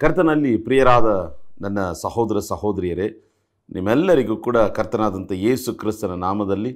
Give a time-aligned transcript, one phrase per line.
[0.00, 1.08] ಕರ್ತನಲ್ಲಿ ಪ್ರಿಯರಾದ
[1.62, 3.06] ನನ್ನ ಸಹೋದರ ಸಹೋದರಿಯರೇ,
[3.74, 6.70] ನಿಮ್ಮೆಲ್ಲರಿಗೂ ಕೂಡ ಕರ್ತನಾದಂಥ ಯೇಸು ಕ್ರಿಸ್ತನ ನಾಮದಲ್ಲಿ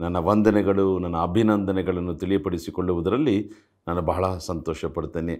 [0.00, 3.36] ನನ್ನ ವಂದನೆಗಳು, ನನ್ನ ಅಭಿನಂದನೆಗಳನ್ನು ತಿಳಿಯಪಡಿಸಿಕೊಳ್ಳುವುದರಲ್ಲಿ
[3.88, 5.34] ನಾನು ಬಹಳ ಸಂತೋಷ ಪಡ್ತೇನೆ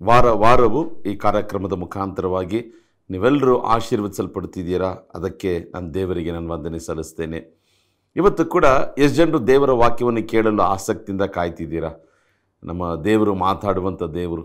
[0.00, 2.60] ವಾರ, ವಾರವು ಈ ಕಾರ್ಯಕ್ರಮದ ಮುಖಾಂತರವಾಗಿ
[3.10, 7.40] ನೀವೆಲ್ಲರೂ ಆಶೀರ್ವದಿಸಲ್ಪಡ್ತಿದ್ದೀರಾ ಅದಕ್ಕೆ ನಾನು ದೇವರಿಗೆ ನಾನು ವಂದನೆ ಸಲ್ಲಿಸ್ತೇನೆ.
[8.16, 8.66] ಇವತ್ತು ಕೂಡ
[9.02, 11.92] ಎಷ್ಟು ಜನರು ದೇವರ ವಾಕ್ಯವನ್ನು ಕೇಳಲು ಆಸಕ್ತಿಯಿಂದ ಕಾಯ್ತಿದ್ದೀರಾ?
[12.62, 14.44] ನಮ್ಮ ದೇವರು ಮಾತಾಡುವಂಥ ದೇವರು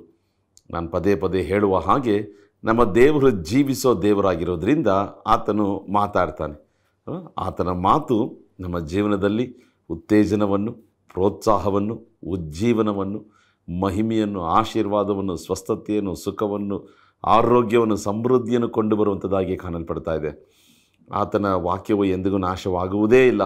[0.69, 2.27] ನಾನು ಪದೇ ಪದೇ ಹೇಳುವ ಹಾಗೆ
[2.63, 4.87] ನಮ್ಮ ದೇವರು ಜೀವಿಸೋ ದೇವರಾಗಿರೋದ್ರಿಂದ
[5.27, 6.69] ಆತನು ಮಾತಾಡ್ತಾನೆ.
[7.37, 9.55] ಆತನ ಮಾತು ನಮ್ಮ ಜೀವನದಲ್ಲಿ
[9.89, 10.71] ಉತ್ತೇಜನವನ್ನು,
[11.13, 13.25] ಪ್ರೋತ್ಸಾಹವನ್ನು, ಉಜ್ಜೀವನವನ್ನು,
[13.81, 16.87] ಮಹಿಮೆಯನ್ನು, ಆಶೀರ್ವಾದವನ್ನು, ಸ್ವಸ್ಥತೆಯನ್ನು, ಸುಖವನ್ನು,
[17.23, 20.59] ಆರೋಗ್ಯವನ್ನು, ಸಮೃದ್ಧಿಯನ್ನು ಕೊಂಡು ಬರುವಂಥದ್ದಾಗಿ ಕಾಣಲ್ಪಡ್ತಾ ಇದೆ.
[21.13, 23.41] ಆತನ ವಾಕ್ಯವು ಎಂದಿಗೂ ನಾಶವಾಗುವುದೇ ಇಲ್ಲ.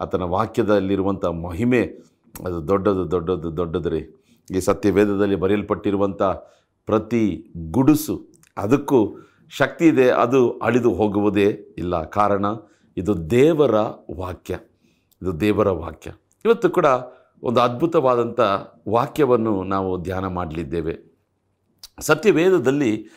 [0.00, 1.80] ಆತನ ವಾಕ್ಯದಲ್ಲಿರುವಂಥ ಮಹಿಮೆ
[2.46, 4.14] ಅದು ದೊಡ್ಡದು ದೊಡ್ಡದು ದೊಡ್ಡದು ರೀ.
[4.56, 6.22] ಈ ಸತ್ಯವೇದದಲ್ಲಿ ಬರೆಯಲ್ಪಟ್ಟಿರುವಂಥ
[6.86, 8.26] ಪ್ರತಿ ಗುಡುಸು,
[8.56, 9.16] ಅದಕ್ಕೂ
[9.50, 11.46] ಶಕ್ತಿ ಇದೆ, ಅದು ಅಳಿದು ಹೋಗುವುದೇ
[11.78, 12.04] ಇಲ್ಲ.
[12.04, 12.44] ಕಾರಣ,
[12.96, 13.74] ಇದು ದೇವರ
[14.16, 14.58] ವಾಕ್ಯ.
[15.22, 16.12] ಇದು ದೇವರ ವಾಕ್ಯ.
[16.44, 16.86] ಇವತ್ತು ಕೂಡ
[17.42, 18.40] ಒಂದು ಅದ್ಭುತವಾದಂಥ
[18.88, 21.18] ವಾಕ್ಯವನ್ನು ನಾವು ಧ್ಯಾನ ಮಾಡಲಿದ್ದೇವೆ.
[22.00, 23.08] ಸತ್ಯವೇದದಲ್ಲಿ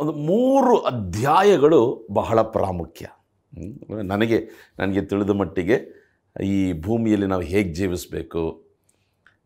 [0.00, 3.06] ಒಂದು ಮೂರು ಅಧ್ಯಾಯಗಳು ಬಹಳ ಪ್ರಾಮುಖ್ಯ.
[4.02, 4.44] ನನಗೆ
[4.78, 6.04] ನನಗೆ ತಿಳಿದ ಮಟ್ಟಿಗೆ
[6.44, 8.63] ಈ ಭೂಮಿಯಲ್ಲಿ ನಾವು ಹೇಗೆ ಜೀವಿಸಬೇಕು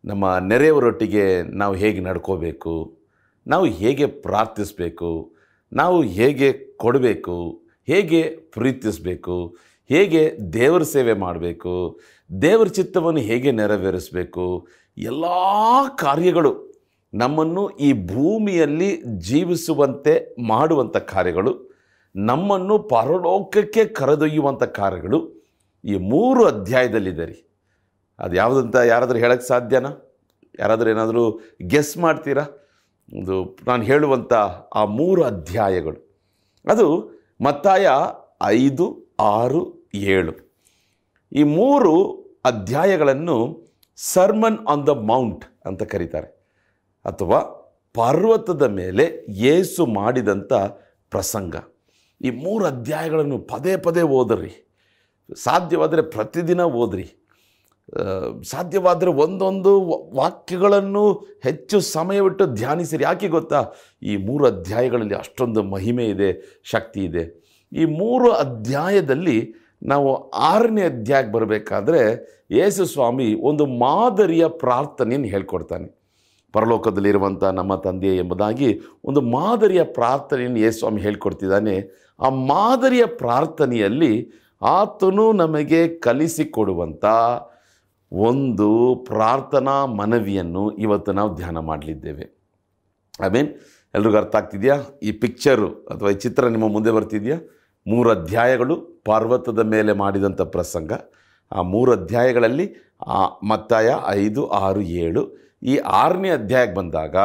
[0.04, 2.98] ನಮ್ಮ ನೆರೆಯವರೊಟ್ಟಿಗೆ ನಾವು ಹೇಗೆ ನಡ್ಕೋಬೇಕು,
[3.46, 5.32] ನಾವು ಹೇಗೆ ಪ್ರಾರ್ಥಿಸಬೇಕು,
[5.72, 9.56] ನಾವು ಹೇಗೆ ಕೊಡಬೇಕು, ಹೇಗೆ ಪ್ರೀತಿಸಬೇಕು,
[9.88, 12.00] ಹೇಗೆ ದೇವರ ಸೇವೆ ಮಾಡಬೇಕು,
[12.42, 14.68] ದೇವರ ಚಿತ್ತವನ್ನು ಹೇಗೆ ನೆರವೇರಿಸಬೇಕು,
[14.98, 15.24] ಎಲ್ಲ
[15.94, 16.68] ಕಾರ್ಯಗಳು
[17.14, 21.70] ನಮ್ಮನ್ನು ಈ ಭೂಮಿಯಲ್ಲಿ ಜೀವಿಸುವಂತೆ ಮಾಡುವಂಥ ಕಾರ್ಯಗಳು,
[22.16, 25.48] ನಮ್ಮನ್ನು ಪರಲೋಕಕ್ಕೆ ಕರೆದೊಯ್ಯುವಂಥ ಕಾರ್ಯಗಳು
[25.84, 27.47] ಈ ಮೂರು ಅಧ್ಯಾಯದಲ್ಲಿದೆ ರೀ.
[28.18, 30.18] ಅದು ಯಾವುದಂತ ಯಾರಾದರೂ ಹೇಳೋಕ್ಕೆ ಸಾಧ್ಯನಾ?
[30.58, 32.42] ಯಾರಾದರೂ ಏನಾದರೂ ಗೆಸ್ ಮಾಡ್ತೀರಾ?
[33.14, 34.32] ಒಂದು ನಾನು ಹೇಳುವಂಥ
[34.74, 36.20] ಆ ಮೂರು ಅಧ್ಯಾಯಗಳು.
[36.68, 37.10] ಅದು
[37.44, 37.88] ಮತ್ತಾಯ
[38.42, 40.54] ಐದು, ಆರು, ಏಳು.
[41.32, 42.12] ಈ ಮೂರು
[42.44, 46.26] ಅಧ್ಯಾಯಗಳನ್ನು ಸರ್ಮನ್ ಆನ್ ದ ಮೌಂಟ್ ಅಂತ ಕರೀತಾರೆ.
[47.04, 47.40] ಅಥವಾ
[47.94, 50.52] ಪರ್ವತದ ಮೇಲೆ ಯೇಸು ಮಾಡಿದಂಥ
[51.10, 51.56] ಪ್ರಸಂಗ.
[52.22, 54.68] ಈ ಮೂರು ಅಧ್ಯಾಯಗಳನ್ನು ಪದೇ ಪದೇ ಓದ್ರಿ.
[55.42, 57.17] ಸಾಧ್ಯವಾದರೆ ಪ್ರತಿದಿನ ಓದ್ರಿ.
[58.44, 59.72] ಸಾಧ್ಯವಾದರೆ ಒಂದೊಂದು
[60.14, 61.12] ವಾಕ್ಯಗಳನ್ನು
[61.44, 63.04] ಹೆಚ್ಚು ಸಮಯವಿಟ್ಟು ಧ್ಯಾನಿಸಿರಿ.
[63.04, 63.72] ಯಾಕೆ ಗೊತ್ತಾ?
[64.02, 67.24] ಈ ಮೂರು ಅಧ್ಯಾಯಗಳಲ್ಲಿ ಅಷ್ಟೊಂದು ಮಹಿಮೆ ಇದೆ, ಶಕ್ತಿ ಇದೆ.
[67.72, 72.00] ಈ ಮೂರು ಅಧ್ಯಾಯದಲ್ಲಿ ನಾವು ಆರನೇ ಅಧ್ಯಾಯಕ್ಕೆ ಬರಬೇಕಾದ್ರೆ
[72.50, 75.98] ಯೇಸು ಸ್ವಾಮಿ ಒಂದು ಮಾದರಿಯ ಪ್ರಾರ್ಥನೆಯನ್ನು ಹೇಳ್ಕೊಡ್ತಾನೆ.
[76.52, 81.76] ಪರಲೋಕದಲ್ಲಿರುವಂಥ ನಮ್ಮ ತಂದೆ ಎಂಬುದಾಗಿ ಒಂದು ಮಾದರಿಯ ಪ್ರಾರ್ಥನೆಯನ್ನು ಯೇಸು ಸ್ವಾಮಿ ಹೇಳ್ಕೊಡ್ತಿದ್ದಾನೆ.
[82.20, 84.30] ಆ ಮಾದರಿಯ ಪ್ರಾರ್ಥನೆಯಲ್ಲಿ
[84.62, 87.04] ಆತನು ನಮಗೆ ಕಲಿಸಿಕೊಡುವಂಥ
[88.12, 92.38] ಒಂದು ಪ್ರಾರ್ಥನಾ ಮನವಿಯನ್ನು ಇವತ್ತು ನಾವು ಧ್ಯಾನ ಮಾಡಲಿದ್ದೇವೆ.
[93.26, 93.54] ಐ ಮೀನ್
[93.94, 94.74] ಎಲ್ರಿಗೂ ಅರ್ಥ ಆಗ್ತಿದೆಯಾ?
[95.02, 97.40] ಈ ಪಿಕ್ಚರು ಅಥವಾ ಈ ಚಿತ್ರ ನಿಮ್ಮ ಮುಂದೆ ಬರ್ತಿದೆಯಾ?
[97.86, 100.92] ಮೂರು ಅಧ್ಯಾಯಗಳು ಪರ್ವತದ ಮೇಲೆ ಮಾಡಿದಂಥ ಪ್ರಸಂಗ.
[101.52, 102.74] ಆ ಮೂರು ಅಧ್ಯಾಯಗಳಲ್ಲಿ,
[103.06, 107.16] ಆ ಮತ್ತಾಯ ಐದು, ಆರು, ಏಳು ಈ ಆರನೇ ಅಧ್ಯಾಯಕ್ಕೆ ಬಂದಾಗ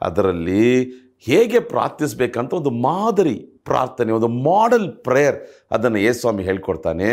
[0.00, 0.90] ಅದರಲ್ಲಿ
[1.26, 5.38] ಹೇಗೆ ಪ್ರಾರ್ಥಿಸಬೇಕಂತ ಒಂದು ಮಾದರಿ ಪ್ರಾರ್ಥನೆ, ಒಂದು ಮಾಡೆಲ್ ಪ್ರೇಯರ್
[5.70, 7.08] ಅದನ್ನು ಯೇಸ್ವಾಮಿ ಹೇಳ್ಕೊಡ್ತಾನೆ.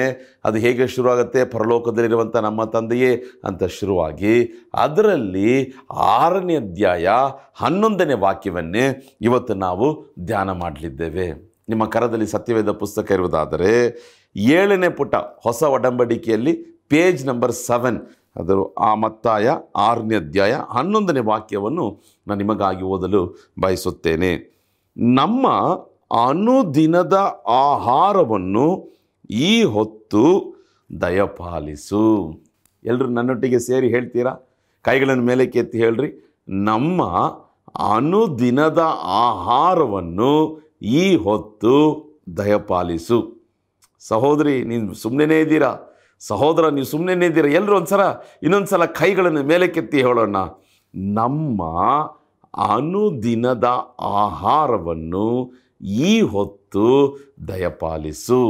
[0.45, 1.45] ಅದು ಹೇಗೆ ಶುರುವಾಗುತ್ತೆ?
[1.45, 4.35] ಪರಲೋಕದಲ್ಲಿರುವಂಥ ನಮ್ಮ ತಂದೆಯೇ ಅಂತ ಶುರುವಾಗಿ
[4.73, 7.07] ಅದರಲ್ಲಿ ಆರನೇ ಅಧ್ಯಾಯ
[7.55, 9.87] ಹನ್ನೊಂದನೇ ವಾಕ್ಯವನ್ನೇ ಇವತ್ತು ನಾವು
[10.19, 11.55] ಧ್ಯಾನ ಮಾಡಲಿದ್ದೇವೆ.
[11.69, 13.71] ನಿಮ್ಮ ಕರದಲ್ಲಿ ಸತ್ಯವೇದ ಪುಸ್ತಕ ಇರುವುದಾದರೆ
[14.35, 16.53] ಏಳನೇ ಪುಟ ಹೊಸ ಒಡಂಬಡಿಕೆಯಲ್ಲಿ
[16.89, 17.99] ಪೇಜ್ ನಂಬರ್ ಸೆವೆನ್
[18.35, 21.85] ಅದರ ಆ ಮತ್ತಾಯ ಆರನೇ ಅಧ್ಯಾಯ ಹನ್ನೊಂದನೇ ವಾಕ್ಯವನ್ನು
[22.27, 24.55] ನಾನು ನಿಮಗಾಗಿ ಓದಲು ಬಯಸುತ್ತೇನೆ.
[24.97, 25.47] ನಮ್ಮ
[26.29, 28.95] ಅನುದಿನದ ಆಹಾರವನ್ನು
[29.29, 30.55] ಈ ಹೊತ್ತು
[31.01, 32.33] ದಯಪಾಲಿಸು.
[32.85, 34.35] ಎಲ್ಲರೂ ನನ್ನೊಟ್ಟಿಗೆ ಸೇರಿ ಹೇಳ್ತೀರಾ?
[34.81, 36.37] ಕೈಗಳನ್ನು ಮೇಲೆ ಕೆತ್ತಿ ಹೇಳ್ರಿ.
[36.49, 37.03] ನಮ್ಮ
[37.95, 41.75] ಅನುದಿನದ ಆಹಾರವನ್ನು ಈ ಹೊತ್ತು
[42.37, 43.35] ದಯಪಾಲಿಸು.
[43.99, 45.75] ಸಹೋದರಿ, ನೀನು ಸುಮ್ಮನೆ ಇದ್ದೀರಾ?
[46.19, 47.49] ಸಹೋದರ, ನೀವು ಸುಮ್ಮನೆ ಇದ್ದೀರಾ?
[47.49, 48.01] ಎಲ್ಲರೂ ಒಂದ್ಸಲ
[48.43, 50.35] ಇನ್ನೊಂದು ಸಲ ಕೈಗಳನ್ನು ಮೇಲಕ್ಕೆತ್ತಿ ಹೇಳೋಣ.
[51.17, 51.61] ನಮ್ಮ
[52.73, 53.67] ಅನುದಿನದ
[54.21, 55.25] ಆಹಾರವನ್ನು
[56.09, 56.85] ಈ ಹೊತ್ತು
[57.49, 58.41] ದಯಪಾಲಿಸು.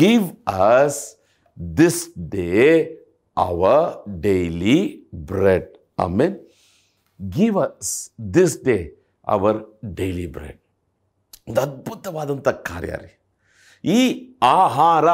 [0.00, 0.26] Give
[0.70, 1.02] us
[1.80, 2.02] this
[2.34, 2.48] day
[3.36, 3.90] our
[4.24, 4.78] daily
[5.30, 5.70] bread
[6.06, 6.36] amen
[7.20, 7.94] give us
[8.36, 8.76] this day
[9.34, 9.60] our
[10.00, 10.58] daily bread
[11.48, 13.12] ಒಂದು ಅದ್ಭುತವಾದಂಥ ಕಾರ್ಯ ರೀ.
[13.84, 14.00] ಈ
[14.56, 15.06] ಆಹಾರ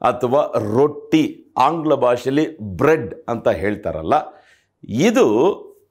[0.00, 0.40] ಅಥವಾ
[0.76, 1.22] ರೊಟ್ಟಿ
[1.66, 2.44] ಆಂಗ್ಲ ಭಾಷೆಯಲ್ಲಿ
[2.80, 4.14] ಬ್ರೆಡ್ ಅಂತ ಹೇಳ್ತಾರಲ್ಲ,
[5.06, 5.26] ಇದು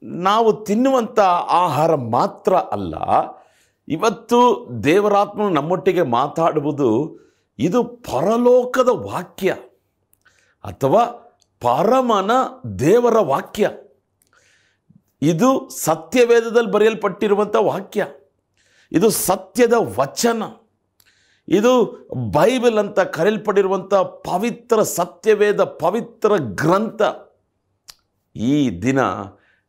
[0.05, 1.19] ನಾವು ತಿನ್ನುವಂಥ
[1.49, 2.95] ಆಹಾರ ಮಾತ್ರ ಅಲ್ಲ,
[3.87, 7.19] ಇವತ್ತು ದೇವರಾತ್ಮನು ನಮ್ಮೊಟ್ಟಿಗೆ ಮಾತಾಡುವುದು
[7.59, 9.51] ಇದು ಪರಲೋಕದ ವಾಕ್ಯ
[10.63, 11.03] ಅಥವಾ
[11.61, 12.31] ಪರಮನ
[12.79, 13.69] ದೇವರ ವಾಕ್ಯ.
[15.21, 18.07] ಇದು ಸತ್ಯವೇದದಲ್ಲಿ ಬರೆಯಲ್ಪಟ್ಟಿರುವಂಥ ವಾಕ್ಯ.
[18.91, 20.43] ಇದು ಸತ್ಯದ ವಚನ.
[21.47, 21.71] ಇದು
[22.31, 27.01] ಬೈಬಲ್ ಅಂತ ಕರೆಯಲ್ಪಟ್ಟಿರುವಂಥ ಪವಿತ್ರ ಸತ್ಯವೇದ ಪವಿತ್ರ ಗ್ರಂಥ.
[28.35, 28.99] ಈ ದಿನ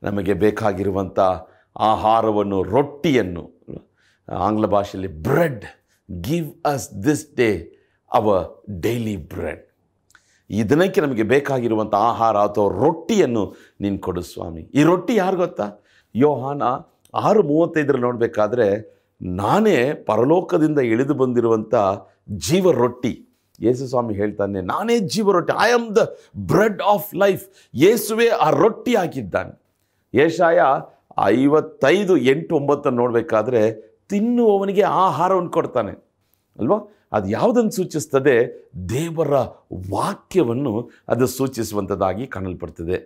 [0.06, 1.18] ನಮಗೆ ಬೇಕಾಗಿರುವಂಥ
[1.90, 3.44] ಆಹಾರವನ್ನು, ರೊಟ್ಟಿಯನ್ನು,
[4.28, 5.64] ಆಂಗ್ಲ ಭಾಷೆಯಲ್ಲಿ bread
[6.08, 7.50] give us this day
[8.10, 8.44] our
[8.84, 9.62] daily bread
[10.50, 13.42] ಈ ದಿನಕ್ಕೆ ನಮಗೆ ಬೇಕಾಗಿರುವಂಥ ಆಹಾರ ಅಥವಾ ರೊಟ್ಟಿಯನ್ನು
[13.82, 14.62] ನೀನು ಕೊಡು ಸ್ವಾಮಿ.
[14.78, 15.66] ಈ ರೊಟ್ಟಿ ಯಾರು ಗೊತ್ತಾ?
[16.14, 16.62] ಯೋಹಾನ
[17.14, 18.66] ಆರು ಮೂವತ್ತೈದರಲ್ಲಿ ನೋಡಬೇಕಾದ್ರೆ
[19.40, 19.78] ನಾನೇ
[20.10, 21.74] ಪರಲೋಕದಿಂದ ಇಳಿದು ಬಂದಿರುವಂಥ
[22.48, 23.12] ಜೀವ ರೊಟ್ಟಿ
[23.66, 26.02] ಯೇಸು ಸ್ವಾಮಿ ಹೇಳ್ತಾನೆ, ನಾನೇ ಜೀವ ರೊಟ್ಟಿ I am the
[26.50, 27.44] bread of life
[27.84, 29.54] ಯೇಸುವೆ ಆ ರೊಟ್ಟಿ ಹಾಕಿದ್ದಾನೆ
[30.14, 30.60] ಏಷಾಯ
[31.22, 33.60] ಐವತ್ತೈದು ಎಂಟು ಒಂಬತ್ತನ್ನು ನೋಡಬೇಕಾದ್ರೆ
[34.08, 35.92] ತಿನ್ನುವವನಿಗೆ ಆಹಾರವನ್ನು ಕೊಡ್ತಾನೆ,
[36.58, 36.78] ಅಲ್ವಾ?
[37.12, 38.36] ಅದು ಯಾವುದನ್ನು ಸೂಚಿಸ್ತದೆ?
[38.88, 39.34] ದೇವರ
[39.90, 42.96] ವಾಕ್ಯವನ್ನು ಅದು ಸೂಚಿಸುವಂಥದ್ದಾಗಿ ಕಾಣಲ್ಪಡ್ತದೆ.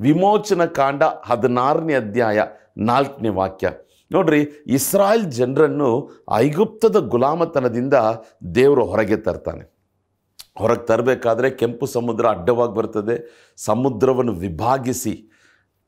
[0.00, 2.42] ವಿಮೋಚನ ಕಾಂಡ ಹದಿನಾರನೇ ಅಧ್ಯಾಯ
[2.76, 3.70] ನಾಲ್ಕನೇ ವಾಕ್ಯ.
[4.12, 5.90] ನೋಡ್ರಿ, ಇಸ್ರಾಯೇಲ್ ಜನರನ್ನು
[6.32, 7.94] ಐಗುಪ್ತದ ಗುಲಾಮತನದಿಂದ
[8.54, 9.64] ದೇವರು ಹೊರಗೆ ತರ್ತಾನೆ.
[10.58, 13.16] ಹೊರಗೆ ತರಬೇಕಾದ್ರೆ ಕೆಂಪು ಸಮುದ್ರ ಅಡ್ಡವಾಗಿ ಬರ್ತದೆ.
[13.56, 15.14] ಸಮುದ್ರವನ್ನು ವಿಭಾಗಿಸಿ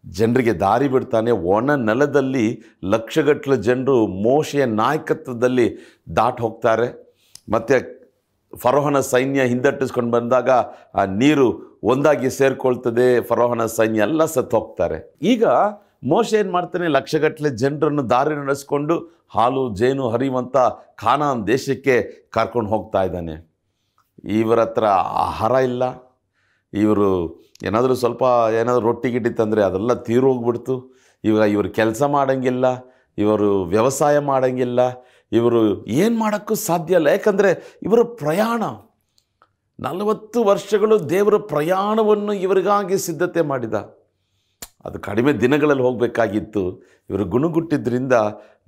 [0.08, 1.30] ಜನರಿಗೆ ದಾರಿ ಬಿಡ್ತಾನೆ.
[1.30, 5.76] ಒಣ ನೆಲದಲ್ಲಿ ಲಕ್ಷಗಟ್ಟಲೆ ಜನರು ಮೋಶೆಯ ನಾಯಕತ್ವದಲ್ಲಿ
[6.16, 7.16] ದಾಟ್ ಹೋಗ್ತಾರೆ.
[7.48, 7.96] ಮತ್ತು
[8.56, 10.50] ಫರೋಹನ ಸೈನ್ಯ ಹಿಂದಟ್ಟಿಸ್ಕೊಂಡು ಬಂದಾಗ
[10.94, 13.20] ಆ ನೀರು ಒಂದಾಗಿ ಸೇರಿಕೊಳ್ತದೆ.
[13.20, 15.18] ಫರೋಹನ ಸೈನ್ಯ ಎಲ್ಲ ಸತ್ತು ಹೋಗ್ತಾರೆ.
[15.22, 15.44] ಈಗ
[16.04, 16.88] ಮೋಶ ಏನು ಮಾಡ್ತಾನೆ?
[16.88, 20.56] ಲಕ್ಷಗಟ್ಟಲೆ ಜನರನ್ನು ದಾರಿ ನಡೆಸ್ಕೊಂಡು ಹಾಲು, ಜೇನು ಹರಿಯುವಂಥ
[20.96, 23.50] ಖಾನಾನ್ ದೇಶಕ್ಕೆ ಕರ್ಕೊಂಡು ಹೋಗ್ತಾ ಇದ್ದಾನೆ.
[24.24, 26.05] ಇವರ ಹತ್ರ ಆಹಾರ ಇಲ್ಲ.
[26.72, 27.08] ಇವರು
[27.64, 28.22] ಏನಾದರೂ ಸ್ವಲ್ಪ
[28.60, 30.74] ಏನಾದರೂ ರೊಟ್ಟಿ ಗಿಟ್ಟಿ ತಂದರೆ ಅದೆಲ್ಲ ತೀರು ಹೋಗ್ಬಿಡ್ತು
[31.24, 32.66] ಇವಾಗ ಇವರು ಕೆಲಸ ಮಾಡೋಂಗಿಲ್ಲ,
[33.18, 34.80] ಇವರು ವ್ಯವಸಾಯ ಮಾಡೋಂಗಿಲ್ಲ,
[35.32, 37.06] ಇವರು ಏನು ಮಾಡೋಕ್ಕೂ ಸಾಧ್ಯ ಇಲ್ಲ.
[37.06, 38.62] ಯಾಕಂದರೆ ಇವರ ಪ್ರಯಾಣ.
[39.80, 43.74] ನಲವತ್ತು ವರ್ಷಗಳು ದೇವರ ಪ್ರಯಾಣವನ್ನು ಇವರಿಗಾಗಿ ಸಿದ್ಧತೆ ಮಾಡಿದ.
[44.84, 46.62] ಅದು ಕಡಿಮೆ ದಿನಗಳಲ್ಲಿ ಹೋಗಬೇಕಾಗಿತ್ತು.
[47.10, 48.12] ಇವರು ಗುಣಗುಟ್ಟಿದ್ದರಿಂದ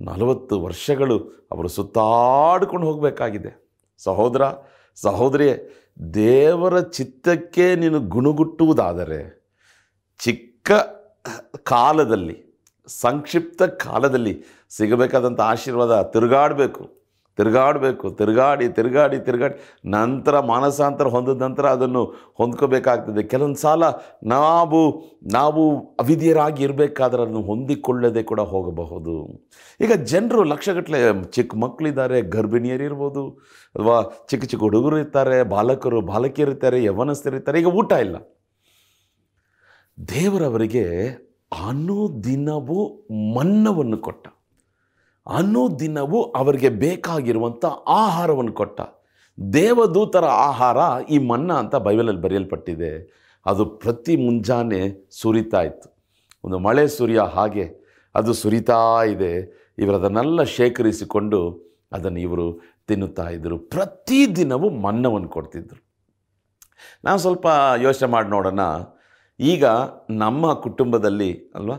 [0.00, 1.17] ನಲವತ್ತು ವರ್ಷಗಳು
[1.53, 3.53] ಅವರು ಸುತ್ತಾಡ್ಕೊಂಡು ಹೋಗಬೇಕಾಗಿದೆ.
[3.99, 4.43] ಸಹೋದರ,
[4.97, 5.55] ಸಹೋದರಿಯೇ
[6.15, 9.49] ದೇವರ ಚಿತ್ತಕ್ಕೆ ನೀನು ಗುಣಗುಟ್ಟುವುದಾದರೆ
[10.19, 10.73] ಚಿಕ್ಕ
[11.62, 16.98] ಕಾಲದಲ್ಲಿ ಸಂಕ್ಷಿಪ್ತ ಕಾಲದಲ್ಲಿ ಸಿಗಬೇಕಾದಂಥ ಆಶೀರ್ವಾದ ತಿರುಗಾಡಬೇಕು.
[17.38, 19.56] ತಿರುಗಾಡಬೇಕು, ತಿರುಗಾಡಿ ತಿರುಗಾಡಿ ತಿರುಗಾಡಿ.
[19.96, 22.02] ನಂತರ ಮಾನಸಾಂತರ ಹೊಂದಿದ ನಂತರ ಅದನ್ನು
[22.40, 23.23] ಹೊಂದ್ಕೋಬೇಕಾಗ್ತದೆ.
[23.32, 23.85] ಕೆಲವೊಂದು ಸಲ
[24.35, 24.81] ನಾವು
[25.38, 25.62] ನಾವು
[26.05, 29.14] ಅವಿದ್ಯರಾಗಿ ಇರಬೇಕಾದ್ರೆ ಅದನ್ನು ಹೊಂದಿಕೊಳ್ಳದೆ ಕೂಡ ಹೋಗಬಹುದು.
[29.85, 31.00] ಈಗ ಜನರು ಲಕ್ಷಗಟ್ಟಲೆ
[31.37, 33.25] ಚಿಕ್ಕ ಮಕ್ಕಳಿದ್ದಾರೆ ಗರ್ಭಿಣಿಯರಿರ್ಬೋದು
[33.75, 33.96] ಅಥವಾ
[34.31, 38.17] ಚಿಕ್ಕ ಚಿಕ್ಕ ಹುಡುಗರು ಇರ್ತಾರೆ, ಬಾಲಕರು ಬಾಲಕಿಯರಿರ್ತಾರೆ ಯವನಸ್ಥರಿರ್ತಾರೆ ಈಗ ಊಟ ಇಲ್ಲ.
[39.99, 40.85] ದೇವರವರಿಗೆ
[41.69, 42.81] ಅನುದಿನವೂ
[43.37, 44.26] ಮನ್ನವನ್ನು ಕೊಟ್ಟ.
[45.29, 48.81] ಅನುದಿನವೂ ಅವರಿಗೆ ಬೇಕಾಗಿರುವಂಥ ಆಹಾರವನ್ನು ಕೊಟ್ಟ.
[49.53, 50.79] ದೇವದೂತರ ಆಹಾರ
[51.11, 52.93] ಈ ಮನ್ನ ಅಂತ ಬೈಬಲಲ್ಲಿ ಬರೆಯಲ್ಪಟ್ಟಿದೆ.
[53.47, 55.89] ಅದು ಪ್ರತಿ ಮುಂಜಾನೆ ಸುರಿತಾ ಇತ್ತು.
[56.45, 57.67] ಒಂದು ಮಳೆ ಸುರಿಯ ಹಾಗೆ
[58.15, 59.35] ಅದು ಸುರಿತಾ ಇದೆ.
[59.79, 61.41] ಇವರು ಅದನ್ನೆಲ್ಲ ಶೇಖರಿಸಿಕೊಂಡು
[61.93, 62.47] ಅದನ್ನು ಇವರು
[62.89, 63.59] ತಿನ್ನುತ್ತಾ ಇದ್ದರು.
[63.59, 65.81] ಪ್ರತಿದಿನವೂ ಮನ್ನವನ್ನು ಕೊಡ್ತಿದ್ದರು
[67.05, 67.47] ನಾವು ಸ್ವಲ್ಪ
[67.83, 68.61] ಯೋಚನೆ ಮಾಡಿ ನೋಡೋಣ.
[69.41, 69.65] ಈಗ
[70.11, 71.77] ನಮ್ಮ ಕುಟುಂಬದಲ್ಲಿ ಅಲ್ವಾ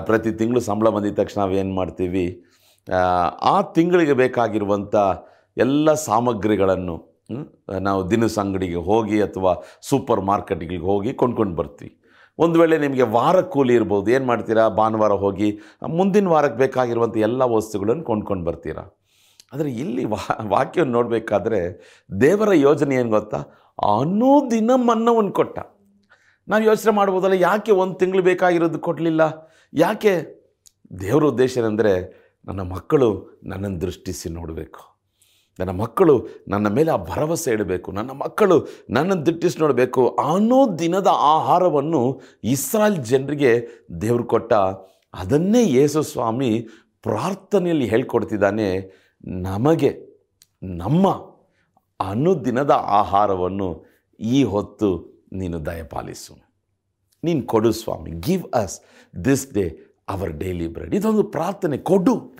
[0.00, 2.44] ಪ್ರತಿ ತಿಂಗಳು ಸಂಬಳ ಬಂದಿದ ತಕ್ಷಣ ನಾವೇನು ಮಾಡ್ತೀವಿ?
[2.88, 4.94] ಆ, ತಿಂಗಳಿಗೆ ಬೇಕಾಗಿರುವಂಥ
[5.56, 6.96] ಎಲ್ಲ ಸಾಮಗ್ರಿಗಳನ್ನು
[7.80, 9.52] ನಾವು ದಿನಸ ಅಂಗಡಿಗೆ ಹೋಗಿ ಅಥವಾ
[9.82, 11.92] ಸೂಪರ್ ಮಾರ್ಕೆಟ್ಗಳಿಗೆ ಹೋಗಿ ಕೊಂಡ್ಕೊಂಡು ಬರ್ತೀವಿ.
[12.38, 14.68] ಒಂದು ವೇಳೆ ನಿಮಗೆ ವಾರ ಕೂಲಿ ಇರ್ಬೋದು ಏನು ಮಾಡ್ತೀರಾ?
[14.68, 15.48] ಭಾನುವಾರ ಹೋಗಿ
[15.88, 18.84] ಮುಂದಿನ ವಾರಕ್ಕೆ ಬೇಕಾಗಿರುವಂಥ ಎಲ್ಲ ವಸ್ತುಗಳನ್ನು ಕೊಂಡ್ಕೊಂಡು ಬರ್ತೀರಾ?
[19.52, 21.60] ಆದರೆ ಇಲ್ಲಿ ವಾ ವಾಕ್ಯವನ್ನು ನೋಡಬೇಕಾದ್ರೆ
[22.20, 23.40] ದೇವರ ಯೋಜನೆ ಏನು ಗೊತ್ತಾ?
[23.96, 25.58] ಅನುದಿನ ಮನ್ನವನ್ನು ಕೊಟ್ಟ.
[26.48, 29.22] ನಾವು ಯೋಚನೆ ಮಾಡ್ಬೋದಲ್ಲ ಯಾಕೆ ಒಂದು ತಿಂಗಳು ಬೇಕಾಗಿರೋದು ಕೊಡಲಿಲ್ಲ?
[29.74, 30.14] ಯಾಕೆ?
[31.00, 31.92] ದೇವರ ಉದ್ದೇಶ ಏನಂದರೆ
[32.48, 34.98] ನನ್ನ ಮಕ್ಕಳು ನನ್ನನ್ನು ದೃಷ್ಟಿಸಿ ನೋಡಬೇಕು.
[35.58, 37.92] ನನ್ನ ಮಕ್ಕಳು ನನ್ನ ಮೇಲೆ ಆ ಭರವಸೆ ಇಡಬೇಕು.
[37.92, 43.68] ನನ್ನ ಮಕ್ಕಳು ನನ್ನನ್ನು ದಿಟ್ಟಿಸಿ ನೋಡಬೇಕು ಅನ್ನೋ ದಿನದ ಆಹಾರವನ್ನು ಇಸ್ರಾಯೇಲ್ ಜನರಿಗೆ
[44.00, 44.52] ದೇವರು ಕೊಟ್ಟ
[45.14, 46.68] ಅದನ್ನೇ ಯೇಸು ಸ್ವಾಮಿ
[47.02, 48.80] ಪ್ರಾರ್ಥನೆಯಲ್ಲಿ ಹೇಳ್ಕೊಡ್ತಿದ್ದಾನೆ,
[49.26, 49.90] ನಮಗೆ,
[50.62, 51.06] ನಮ್ಮ
[52.00, 53.68] ಅನುದಿನದ ಆಹಾರವನ್ನು
[54.20, 54.88] ಈ ಹೊತ್ತು
[55.32, 56.34] ನೀನು ದಯಪಾಲಿಸು.
[57.24, 58.80] ನೀನು ಕೊಡು ಸ್ವಾಮಿ give us
[59.24, 59.64] this day
[60.08, 62.37] our daily bread ಇದೊಂದು ಪ್ರಾರ್ಥನೆ, ಕೊಡು.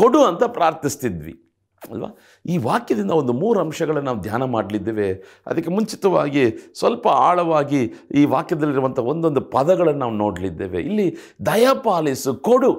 [0.00, 1.34] ಕೊಡು ಅಂತ ಪ್ರಾರ್ಥಿಸ್ತಿದ್ವಿ,
[1.82, 2.08] ಅಲ್ವಾ?
[2.46, 5.08] ಈ ವಾಕ್ಯದಿಂದ ಒಂದು ಮೂರು ಅಂಶಗಳನ್ನು ನಾವು ಧ್ಯಾನ ಮಾಡಲಿದ್ದೇವೆ.
[5.48, 6.44] ಅದಕ್ಕೆ ಮುಂಚಿತವಾಗಿ
[6.78, 7.80] ಸ್ವಲ್ಪ ಆಳವಾಗಿ
[8.14, 10.80] ಈ ವಾಕ್ಯದಲ್ಲಿರುವಂಥ ಒಂದೊಂದು ಪದಗಳನ್ನು ನಾವು ನೋಡಲಿದ್ದೇವೆ.
[10.88, 11.06] ಇಲ್ಲಿ
[11.46, 12.72] ದಯಪಾಲಿಸು, ಕೊಡು.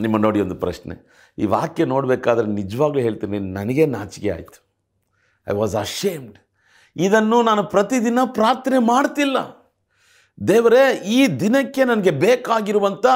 [0.00, 0.94] ನಿಮ್ಮ ನೋಡಿ ಒಂದು ಪ್ರಶ್ನೆ.
[1.38, 4.58] ಈ ವಾಕ್ಯ ನೋಡಬೇಕಾದ್ರೆ ನಿಜವಾಗ್ಲೂ ಹೇಳ್ತೀನಿ, ನನಗೆ ನಾಚಿಕೆ ಆಯಿತು.
[5.46, 6.38] ಐ ವಾಸ್ ಅಶೇಮ್ಡ್
[6.96, 9.38] ಇದನ್ನು ನಾನು ಪ್ರತಿದಿನ ಪ್ರಾರ್ಥನೆ ಮಾಡ್ತಿಲ್ಲ.
[10.38, 10.82] ದೇವರೇ,
[11.16, 13.06] ಈ ದಿನಕ್ಕೆ ನನಗೆ ಬೇಕಾಗಿರುವಂಥ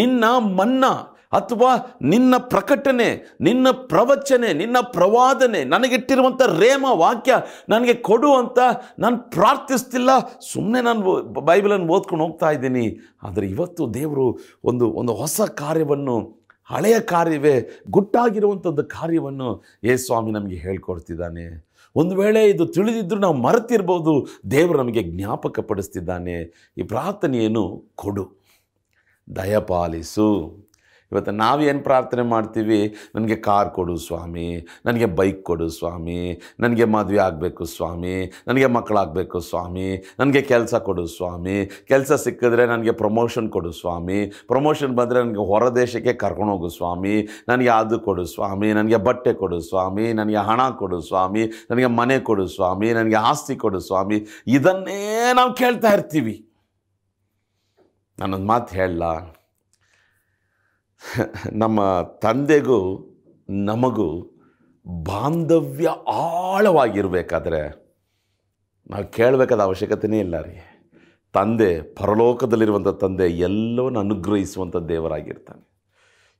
[0.00, 0.24] ನಿನ್ನ
[0.58, 0.84] ಮನ್ನ
[1.32, 7.34] ಅಥವಾ ನಿನ್ನ ಪ್ರಕಟಣೆ ನಿನ್ನ ಪ್ರವಚನೆ, ನಿನ್ನ ಪ್ರವಾದನೆ ನನಗಿಟ್ಟಿರುವಂಥ ರೇಮ ವಾಕ್ಯ
[7.68, 8.58] ನನಗೆ ಕೊಡು ಅಂತ
[8.98, 10.10] ನಾನು ಪ್ರಾರ್ಥಿಸ್ತಿಲ್ಲ.
[10.52, 13.16] ಸುಮ್ಮನೆ ನಾನು ಬೈಬಲನ್ನು ಓದ್ಕೊಂಡು ಹೋಗ್ತಾ ಇದ್ದೀನಿ.
[13.22, 21.74] ಆದರೆ ಇವತ್ತು ದೇವರು ಒಂದು ಒಂದು ಹೊಸ ಕಾರ್ಯವನ್ನು, ಹಳೆಯ ಕಾರ್ಯವೇ ಗುಟ್ಟಾಗಿರುವಂಥದ್ದು ಕಾರ್ಯವನ್ನು ಏ ಸ್ವಾಮಿ ನಮಗೆ ಹೇಳ್ಕೊಡ್ತಿದ್ದಾನೆ.
[21.96, 28.44] ಒಂದು ವೇಳೆ ಇದು ತಿಳಿದಿದ್ದರೂ ನಾವು ಮರೆತಿರ್ಬೋದು, ದೇವರು ನಮಗೆ ಜ್ಞಾಪಕ ಪಡಿಸ್ತಿದ್ದಾನೆ ಈ ಪ್ರಾರ್ಥನೆಯನ್ನು ಕೊಡು.
[29.36, 30.63] ದಯಪಾಲಿಸು.
[31.12, 32.80] ಇವತ್ತು ನಾವೇನು ಪ್ರಾರ್ಥನೆ ಮಾಡ್ತೀವಿ?
[33.14, 36.20] ನನಗೆ ಕಾರ್ ಕೊಡು ಸ್ವಾಮಿ, ನನಗೆ ಬೈಕ್ ಕೊಡು ಸ್ವಾಮಿ,
[36.60, 38.16] ನನಗೆ ಮದುವೆ ಆಗಬೇಕು ಸ್ವಾಮಿ,
[38.48, 41.56] ನನಗೆ ಮಕ್ಕಳಾಗಬೇಕು ಸ್ವಾಮಿ, ನನಗೆ ಕೆಲಸ ಕೊಡು ಸ್ವಾಮಿ,
[41.88, 44.18] ಕೆಲಸ ಸಿಕ್ಕಿದ್ರೆ ನನಗೆ ಪ್ರಮೋಷನ್ ಕೊಡು ಸ್ವಾಮಿ
[44.48, 47.14] ಪ್ರಮೋಷನ್ ಬಂದರೆ ನನಗೆ ಹೊರ ದೇಶಕ್ಕೆ ಕರ್ಕೊಂಡೋಗು ಸ್ವಾಮಿ,
[47.48, 52.46] ನನಗೆ ಅದು ಕೊಡು ಸ್ವಾಮಿ, ನನಗೆ ಬಟ್ಟೆ ಕೊಡು ಸ್ವಾಮಿ, ನನಗೆ ಹಣ ಕೊಡು ಸ್ವಾಮಿ, ನನಗೆ ಮನೆ ಕೊಡು
[52.46, 55.00] ಸ್ವಾಮಿ, ನನಗೆ ಆಸ್ತಿ ಕೊಡು ಸ್ವಾಮಿ, ಇದನ್ನೇ
[55.34, 56.34] ನಾವು ಕೇಳ್ತಾ ಇರ್ತೀವಿ.
[58.18, 59.04] ನಾನೊಂದು ಮಾತು ಹೇಳಲ್ಲ
[61.52, 63.10] ನಮ್ಮ ತಂದೆಗೂ,
[63.50, 64.22] ನಮಗೂ
[64.86, 67.84] ಬಾಂಧವ್ಯ ಆಳವಾಗಿರಬೇಕಾದ್ರೆ
[68.90, 70.60] ನಾವು ಕೇಳಬೇಕಾದ ಅವಶ್ಯಕತೆಯೇ ಇಲ್ಲ ರೀ.
[71.32, 75.74] ತಂದೆ ಪರಲೋಕದಲ್ಲಿರುವಂಥ ತಂದೆ ಎಲ್ಲವನ್ನು ಅನುಗ್ರಹಿಸುವಂಥ ದೇವರಾಗಿರ್ತಾನೆ.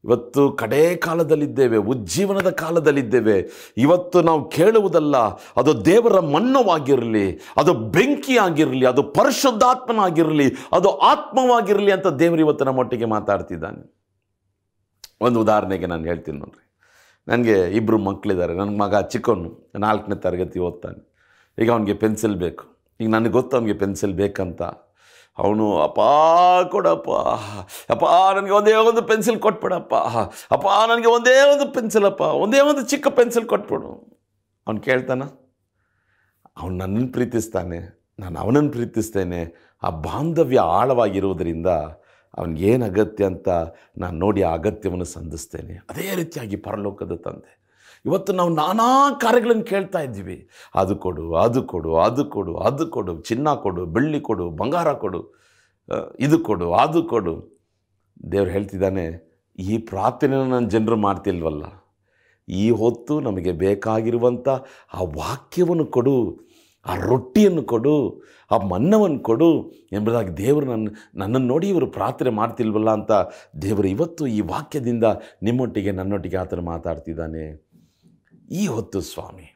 [0.05, 3.49] ಇವತ್ತು ಕಡೇ ಕಾಲದಲ್ಲಿದ್ದೇವೆ ಉಜ್ಜೀವನದ ಕಾಲದಲ್ಲಿದ್ದೇವೆ.
[3.77, 5.17] ಇವತ್ತು ನಾವು ಕೇಳುವುದಲ್ಲ,
[5.57, 14.04] ಅದು ದೇವರ ಮಣ್ಣವಾಗಿರಲಿ ಅದು ಬೆಂಕಿ ಆಗಿರಲಿ ಅದು ಪರಿಶುದ್ಧಾತ್ಮನಾಗಿರಲಿ, ಅದು ಆತ್ಮವಾಗಿರಲಿ ಅಂತ ದೇವರು ಇವತ್ತು ನಮ್ಮೊಟ್ಟಿಗೆ ಮಾತಾಡ್ತಿದ್ದಾನೆ.
[15.25, 16.65] ಒಂದು ಉದಾಹರಣೆಗೆ ನಾನು ಹೇಳ್ತೀನಿ ನೋಡ್ರಿ.
[17.29, 21.15] ನನಗೆ ಇಬ್ಬರು ಮಕ್ಕಳಿದ್ದಾರೆ ನನ್ನ ಮಗ ಚಿಕ್ಕವನು ನಾಲ್ಕನೇ ತರಗತಿ ಓದ್ತಾನೆ.
[21.63, 22.65] ಈಗ ಅವನಿಗೆ ಪೆನ್ಸಿಲ್ ಬೇಕು.
[23.01, 24.63] ಈಗ ನನಗೆ ಗೊತ್ತು ಅವನಿಗೆ ಪೆನ್ಸಿಲ್ ಬೇಕಂತ.
[25.39, 26.01] ಅವನು, ಅಪ್ಪ
[26.69, 27.11] ಕೊಡಪ್ಪ.
[27.93, 28.05] ಅಪ್ಪ,
[28.37, 29.95] ನನಗೆ ಒಂದೇ ಒಂದು ಪೆನ್ಸಿಲ್ ಕೊಟ್ಬಿಡಪ್ಪ.
[30.51, 32.21] ಅಪ್ಪ, ನನಗೆ ಒಂದೇ ಒಂದು ಪೆನ್ಸಿಲ್ ಅಪ್ಪ.
[32.21, 34.19] ಒಂದೇ ಒಂದು ಚಿಕ್ಕ ಪೆನ್ಸಿಲ್ ಕೊಟ್ಬಿಡು.
[34.67, 35.23] ಅವ್ನು ಕೇಳ್ತಾನ.
[36.57, 38.05] ಅವನು ನನ್ನನ್ನು ಪ್ರೀತಿಸ್ತಾನೆ.
[38.19, 39.73] ನಾನು ಅವನನ್ನು ಪ್ರೀತಿಸ್ತೇನೆ.
[39.83, 41.67] ಆ ಬಾಂಧವ್ಯ ಆಳವಾಗಿರುವುದರಿಂದ
[42.39, 43.49] ಅವನಿಗೇನು ಅಗತ್ಯ ಅಂತ
[43.99, 45.75] ನಾನು ನೋಡಿ ಆ ಅಗತ್ಯವನ್ನು ಸಂಧಿಸ್ತೇನೆ.
[45.91, 47.53] ಅದೇ ರೀತಿಯಾಗಿ ಪರಲೋಕದ ತಂದೆ.
[48.07, 48.89] ಇವತ್ತು ನಾವು ನಾನಾ
[49.21, 50.49] ಕಾರ್ಯಗಳನ್ನು ಕೇಳ್ತಾ ಇದ್ದೀವಿ.
[50.75, 55.21] ಅದು ಕೊಡು ಅದು ಕೊಡು ಅದು ಕೊಡು ಅದು ಕೊಡು, ಚಿನ್ನ ಕೊಡು, ಬೆಳ್ಳಿ ಕೊಡು, ಬಂಗಾರ ಕೊಡು
[56.21, 57.35] ಇದು ಕೊಡು, ಅದು ಕೊಡು.
[58.33, 59.07] ದೇವ್ರು ಹೇಳ್ತಿದ್ದಾನೆ,
[59.59, 61.65] ಈ ಪ್ರಾರ್ಥನೆ ನನ್ನ ಜನರು ಮಾಡ್ತಿಲ್ವಲ್ಲ?
[62.49, 64.49] ಈ ಹೊತ್ತು ನಮಗೆ ಬೇಕಾಗಿರುವಂಥ
[64.95, 66.17] ಆ ವಾಕ್ಯವನ್ನು ಕೊಡು.
[66.87, 67.97] ಆ ರೊಟ್ಟಿಯನ್ನು ಕೊಡು,
[68.51, 69.51] ಆ ಮನ್ನವನ್ನು ಕೊಡು
[69.93, 73.13] ಎಂಬುದಾಗಿ ದೇವರು ನನ್ನ, ನನ್ನನ್ನು ನೋಡಿ ಇವರು ಪ್ರಾರ್ಥನೆ ಮಾಡ್ತಿಲ್ವಲ್ಲ ಅಂತ
[73.63, 75.05] ದೇವರು ಇವತ್ತು ಈ ವಾಕ್ಯದಿಂದ
[75.43, 77.45] ನಿಮ್ಮೊಟ್ಟಿಗೆ ನನ್ನೊಟ್ಟಿಗೆ ಆತನು ಮಾತಾಡ್ತಿದ್ದಾನೆ.
[78.51, 79.47] ಈ ಹೊತ್ತು ಸ್ವಾಮಿ,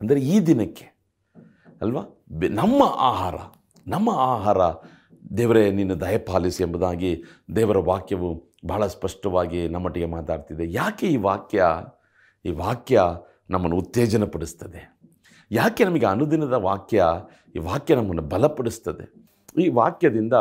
[0.00, 0.86] ಅಂದರೆ ಈ ದಿನಕ್ಕೆ
[1.82, 2.04] ಅಲ್ವಾ?
[2.50, 3.36] ನಮ್ಮ ಆಹಾರ
[3.86, 4.60] ನಮ್ಮ ಆಹಾರ
[5.36, 7.10] ದೇವರೇ ನಿನ್ನ ದಯಪಾಲಿಸಿ ಎಂಬುದಾಗಿ
[7.56, 8.30] ದೇವರ ವಾಕ್ಯವು
[8.66, 10.64] ಬಹಳ ಸ್ಪಷ್ಟವಾಗಿ ನಮ್ಮೊಟ್ಟಿಗೆ ಮಾತಾಡ್ತಿದೆ.
[10.72, 11.64] ಯಾಕೆ ಈ ವಾಕ್ಯ?
[12.44, 13.02] ಈ ವಾಕ್ಯ
[13.50, 14.82] ನಮ್ಮನ್ನು ಉತ್ತೇಜನಪಡಿಸ್ತದೆ.
[15.54, 17.04] ಯಾಕೆ ನಮಗೆ ಅನುದಿನದ ವಾಕ್ಯ
[17.56, 19.12] ಈ ವಾಕ್ಯ ನಮ್ಮನ್ನು ಬಲಪಡಿಸ್ತದೆ?
[19.62, 20.32] ಈ ವಾಕ್ಯದಿಂದ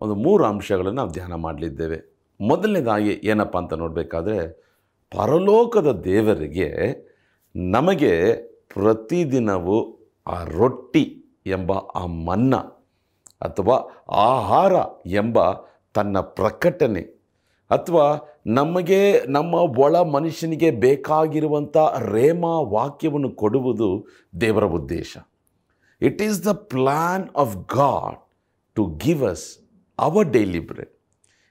[0.00, 2.20] ಒಂದು ಮೂರು ಅಂಶಗಳನ್ನು ನಾವು ಧ್ಯಾನ ಮಾಡಲಿದ್ದೇವೆ.
[2.40, 4.48] ಮೊದಲನೇದಾಗಿ ಏನಪ್ಪ ಅಂತ ನೋಡಬೇಕಾದ್ರೆ,
[5.22, 6.70] ಪರಲೋಕದ ದೇವರಿಗೆ
[7.56, 8.34] ನಮಗೆ
[8.74, 12.56] ಪ್ರತಿದಿನವೂ ಆ ರೊಟ್ಟಿ ಎಂಬ ಆ ಮನ್ನ
[13.40, 14.72] ಅಥವಾ ಆಹಾರ
[15.06, 15.38] ಎಂಬ
[15.94, 17.19] ತನ್ನ ಪ್ರಕಟಣೆ
[17.70, 24.06] ಅಥವಾ ನಮಗೆ ನಮ್ಮ ಒಳ ಮನುಷ್ಯನಿಗೆ ಬೇಕಾಗಿರುವಂಥ ರೇಮ ವಾಕ್ಯವನ್ನು ಕೊಡುವುದು
[24.40, 25.16] ದೇವರ ಉದ್ದೇಶ.
[26.00, 28.16] It is the plan of God
[28.74, 30.90] to give us our daily bread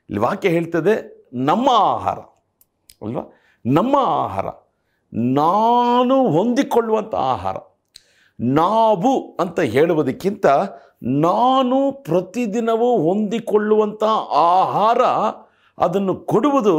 [0.10, 2.20] ಇಲ್ಲಿ ವಾಕ್ಯ ಹೇಳ್ತದೆ, ನಮ್ಮ ಆಹಾರ.
[3.06, 3.34] ಅಲ್ವಾ?
[3.66, 4.46] ನಮ್ಮ ಆಹಾರ.
[5.14, 7.56] ನಾನು ಹೊಂದಿಕೊಳ್ಳುವಂಥ ಆಹಾರ.
[8.42, 10.46] ನಾವು ಅಂತ ಹೇಳುವುದಕ್ಕಿಂತ
[11.04, 15.02] ನಾನು ಪ್ರತಿದಿನವೂ ಹೊಂದಿಕೊಳ್ಳುವಂಥ ಆಹಾರ
[15.86, 16.74] ಅದನ್ನು ಕೊಡುವುದು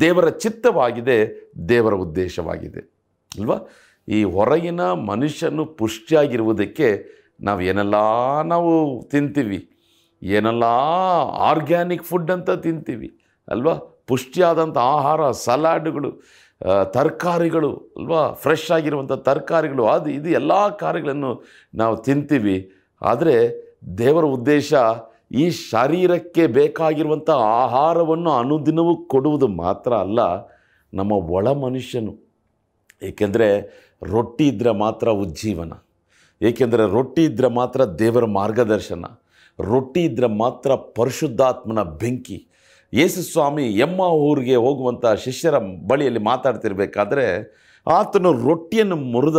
[0.00, 1.18] ದೇವರ ಚಿತ್ತವಾಗಿದೆ,
[1.72, 2.80] ದೇವರ ಉದ್ದೇಶವಾಗಿದೆ.
[3.38, 3.58] ಅಲ್ವಾ?
[4.08, 6.88] ಈ ಹೊರಗಿನ ಮನುಷ್ಯನು ಪುಷ್ಟಿಯಾಗಿರುವುದಕ್ಕೆ
[7.46, 7.96] ನಾವು ಏನೆಲ್ಲ
[8.52, 8.72] ನಾವು
[9.12, 9.60] ತಿಂತೀವಿ,
[10.22, 10.66] ಏನೆಲ್ಲ
[11.50, 13.08] ಆರ್ಗ್ಯಾನಿಕ್ ಫುಡ್ ಅಂತ ತಿಂತೀವಿ,
[13.48, 13.74] ಅಲ್ವಾ?
[14.10, 16.10] ಪುಷ್ಟಿಯಾದಂಥ ಆಹಾರ, ಸಲಾಡ್ಗಳು
[16.96, 18.22] ತರಕಾರಿಗಳು, ಅಲ್ವಾ?
[18.42, 21.32] ಫ್ರೆಶ್ ಆಗಿರುವಂಥ ತರಕಾರಿಗಳು, ಅದು ಇದು ಎಲ್ಲ ಕಾರ್ಯಗಳನ್ನು
[21.74, 22.56] ನಾವು ತಿಂತೀವಿ.
[23.02, 23.36] ಆದರೆ
[23.98, 24.74] ದೇವರ ಉದ್ದೇಶ
[25.40, 30.20] ಈ ಶರೀರಕ್ಕೆ ಬೇಕಾಗಿರುವಂಥ ಆಹಾರವನ್ನು ಅನುದಿನವೂ ಕೊಡುವುದು ಮಾತ್ರ ಅಲ್ಲ,
[30.92, 32.12] ನಮ್ಮ ಒಳ ಮನುಷ್ಯನು.
[33.08, 33.48] ಏಕೆಂದರೆ
[34.12, 35.72] ರೊಟ್ಟಿ ಇದ್ದರೆ ಮಾತ್ರ ಉಜ್ಜೀವನ.
[36.40, 39.04] ಏಕೆಂದರೆ ರೊಟ್ಟಿ ಇದ್ದರೆ ಮಾತ್ರ ದೇವರ ಮಾರ್ಗದರ್ಶನ.
[39.58, 42.38] ರೊಟ್ಟಿ ಇದ್ದರೆ ಮಾತ್ರ ಪರಿಶುದ್ಧಾತ್ಮನ ಬೆಂಕಿ.
[42.92, 45.58] ಯೇಸು ಸ್ವಾಮಿ, ಎಮ್ಮ ಊರಿಗೆ ಹೋಗುವಂಥ ಶಿಷ್ಯರ
[45.90, 47.26] ಬಳಿಯಲ್ಲಿ ಮಾತಾಡ್ತಿರ್ಬೇಕಾದ್ರೆ
[47.86, 49.36] ಆತನು ರೊಟ್ಟಿಯನ್ನು ಮುರಿದ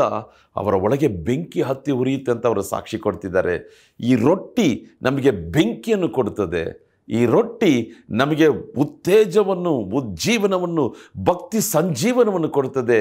[0.55, 3.85] ಅವರ ಒಳಗೆ ಬೆಂಕಿ ಹತ್ತಿ ಉರಿಯುತ್ತೆ ಅಂತ ಅವರು ಸಾಕ್ಷಿ ಕೊಡ್ತಿದ್ದಾರೆ.
[3.99, 6.85] ಈ ರೊಟ್ಟಿ ನಮಗೆ ಬೆಂಕಿಯನ್ನು ಕೊಡುತ್ತದೆ.
[7.09, 8.47] ಈ ರೊಟ್ಟಿ ನಮಗೆ
[8.77, 12.99] ಉತ್ತೇಜವನ್ನು, ಉಜ್ಜೀವನವನ್ನು, ಭಕ್ತಿ ಸಂಜೀವನವನ್ನು ಕೊಡುತ್ತದೆ.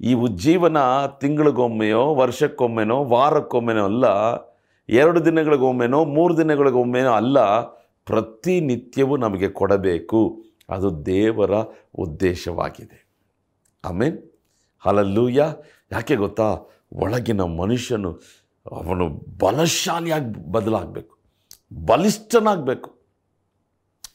[0.00, 0.76] ಈ ಉಜ್ಜೀವನ
[1.20, 4.04] ತಿಂಗಳಿಗೊಮ್ಮೆಯೋ ವರ್ಷಕ್ಕೊಮ್ಮೆನೋ, ವಾರಕ್ಕೊಮ್ಮೆನೋ ಅಲ್ಲ,
[4.88, 7.60] ಎರಡು ದಿನಗಳಿಗೊಮ್ಮೆನೋ, ಮೂರು ದಿನಗಳಿಗೊಮ್ಮೆನೋ ಅಲ್ಲ,
[8.04, 10.42] ಪ್ರತಿನಿತ್ಯವೂ ನಮಗೆ ಕೊಡಬೇಕು.
[10.70, 11.50] ಅದು ದೇವರ
[11.94, 13.08] ಉದ್ದೇಶವಾಗಿದೆ.
[13.84, 14.37] ಆಮೇನ್.
[14.78, 15.40] ಹಲಲ್ಲೂಯ.
[15.92, 16.58] ಯಾಕೆ ಗೊತ್ತಾ?
[16.92, 18.20] ಒಳಗಿನ ಮನುಷ್ಯನು
[18.72, 19.08] ಅವನು
[19.38, 21.18] ಬಲಶಾಲಿಯಾಗಿ ಬದಲಾಗಬೇಕು.
[21.86, 22.98] ಬಲಿಷ್ಠನಾಗಬೇಕು.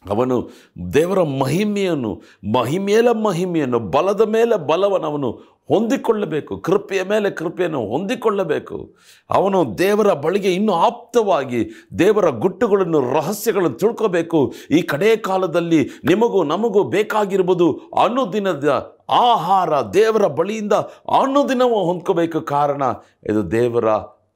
[0.09, 0.49] ಅವನು
[0.93, 2.21] ದೇವರ ಮಹಿಮೆಯನ್ನು,
[2.55, 5.31] ಮಹಿಮೇಲ ಮಹಿಮೆಯನ್ನು, ಬಲದ ಮೇಲೆ ಬಲವನ್ನು
[5.67, 6.57] ಹೊಂದಿಕೊಳ್ಳಬೇಕು.
[6.57, 8.95] ಕೃಪೆಯ ಮೇಲೆ ಕೃಪೆಯನ್ನು ಹೊಂದಿಕೊಳ್ಳಬೇಕು.
[9.29, 14.53] ಅವನು ದೇವರ ಬಳಿಗೆ ಇನ್ನೂ ಆಪ್ತವಾಗಿ ದೇವರ ಗುಟ್ಟುಗಳನ್ನು, ರಹಸ್ಯಗಳನ್ನು ತಿಳ್ಕೋಬೇಕು.
[14.71, 20.73] ಈ ಕಡೆಯ ಕಾಲದಲ್ಲಿ ನಿಮಗೂ ನಮಗೂ ಬೇಕಾಗಿರ್ಬೋದು ಅನುದಿನದ ಆಹಾರ ದೇವರ ಬಳಿಯಿಂದ
[21.21, 22.81] ಅನುದಿನವೂ ಹೊಂದ್ಕೋಬೇಕು ಕಾರಣ
[23.29, 23.89] ಇದು ದೇವರ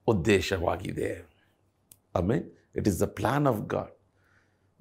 [0.07, 1.11] ಉದ್ದೇಶವಾಗಿದೆ.
[2.15, 3.93] ಆಮೇಲೆ it is the plan of God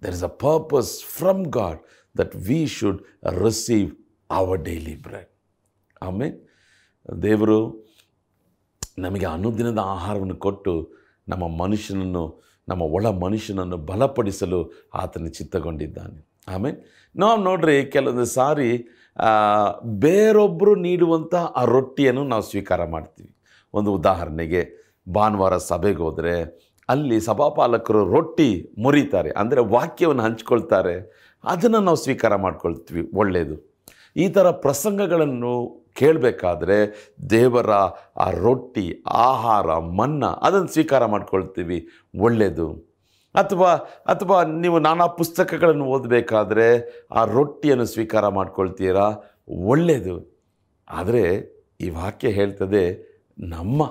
[0.03, 1.81] there is a purpose from God
[2.19, 3.03] that we should
[3.43, 3.91] receive
[4.31, 5.31] our daily bread
[6.03, 6.47] ಆಮೇಲೆ
[7.23, 7.87] ದೇವರು
[8.99, 10.93] ನಮಗೆ ಅನುದಿನದ ಆಹಾರವನ್ನು ಕೊಟ್ಟು
[11.29, 16.29] ನಮ್ಮ ಮನುಷ್ಯನನ್ನು, ನಮ್ಮ ಒಳ ಮನುಷ್ಯನನ್ನು ಬಲಪಡಿಸಲು ಆತನ ಚಿತ್ತಗೊಂಡಿದ್ದಾನೆ.
[16.49, 18.71] ಆಮೇಲೆ ನಾವು ನೋಡ್ರಿ ಕೆಲವೊಂದು ಸಾರಿ
[20.05, 23.31] ಬೇರೊಬ್ಬರು ನೀಡುವಂಥ ಆ ರೊಟ್ಟಿಯನ್ನು ನಾವು ಸ್ವೀಕಾರ ಮಾಡ್ತೀವಿ.
[23.75, 24.63] ಒಂದು ಉದಾಹರಣೆಗೆ
[25.17, 26.35] ಭಾನುವಾರ ಸಭೆಗೆ ಹೋದರೆ
[26.89, 28.49] ಅಲ್ಲಿ ಸಭಾಪಾಲಕರು ರೊಟ್ಟಿ
[28.85, 30.95] ಮುರಿತಾರೆ, ಅಂದರೆ ವಾಕ್ಯವನ್ನು ಹಂಚ್ಕೊಳ್ತಾರೆ,
[31.45, 33.57] ಅದನ್ನು ನಾವು ಸ್ವೀಕಾರ ಮಾಡ್ಕೊಳ್ತೀವಿ ಒಳ್ಳೆಯದು
[34.25, 35.53] ಈ ಥರ ಪ್ರಸಂಗಗಳನ್ನು
[36.01, 36.77] ಕೇಳಬೇಕಾದ್ರೆ
[37.31, 37.73] ದೇವರ
[38.25, 38.87] ಆ ರೊಟ್ಟಿ,
[39.27, 39.67] ಆಹಾರ,
[39.99, 41.79] ಮನ್ನ, ಅದನ್ನು ಸ್ವೀಕಾರ ಮಾಡ್ಕೊಳ್ತೀವಿ
[42.27, 42.67] ಒಳ್ಳೆಯದು
[43.37, 43.71] ಅಥವಾ
[44.07, 46.67] ಅಥವಾ ನೀವು ನಾನಾ ಪುಸ್ತಕಗಳನ್ನು ಓದಬೇಕಾದ್ರೆ
[47.13, 49.07] ಆ ರೊಟ್ಟಿಯನ್ನು ಸ್ವೀಕಾರ ಮಾಡ್ಕೊಳ್ತೀರಾ?
[49.73, 50.17] ಒಳ್ಳೆಯದು
[50.89, 51.25] ಆದರೆ
[51.81, 52.83] ಈ ವಾಕ್ಯ ಹೇಳ್ತದೆ
[53.39, 53.83] ನಮ್ಮ,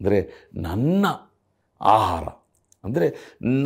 [0.00, 0.18] ಅಂದರೆ
[0.66, 1.06] ನನ್ನ
[1.80, 2.24] ಆಹಾರ.
[2.84, 3.06] ಅಂದರೆ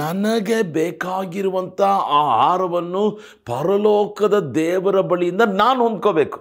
[0.03, 1.81] ನನಗೆ ಬೇಕಾಗಿರುವಂಥ
[2.21, 3.03] ಆಹಾರವನ್ನು
[3.47, 6.39] ಪರಲೋಕದ ದೇವರ ಬಳಿಯಿಂದ ನಾನು ಹೊಂದ್ಕೋಬೇಕು.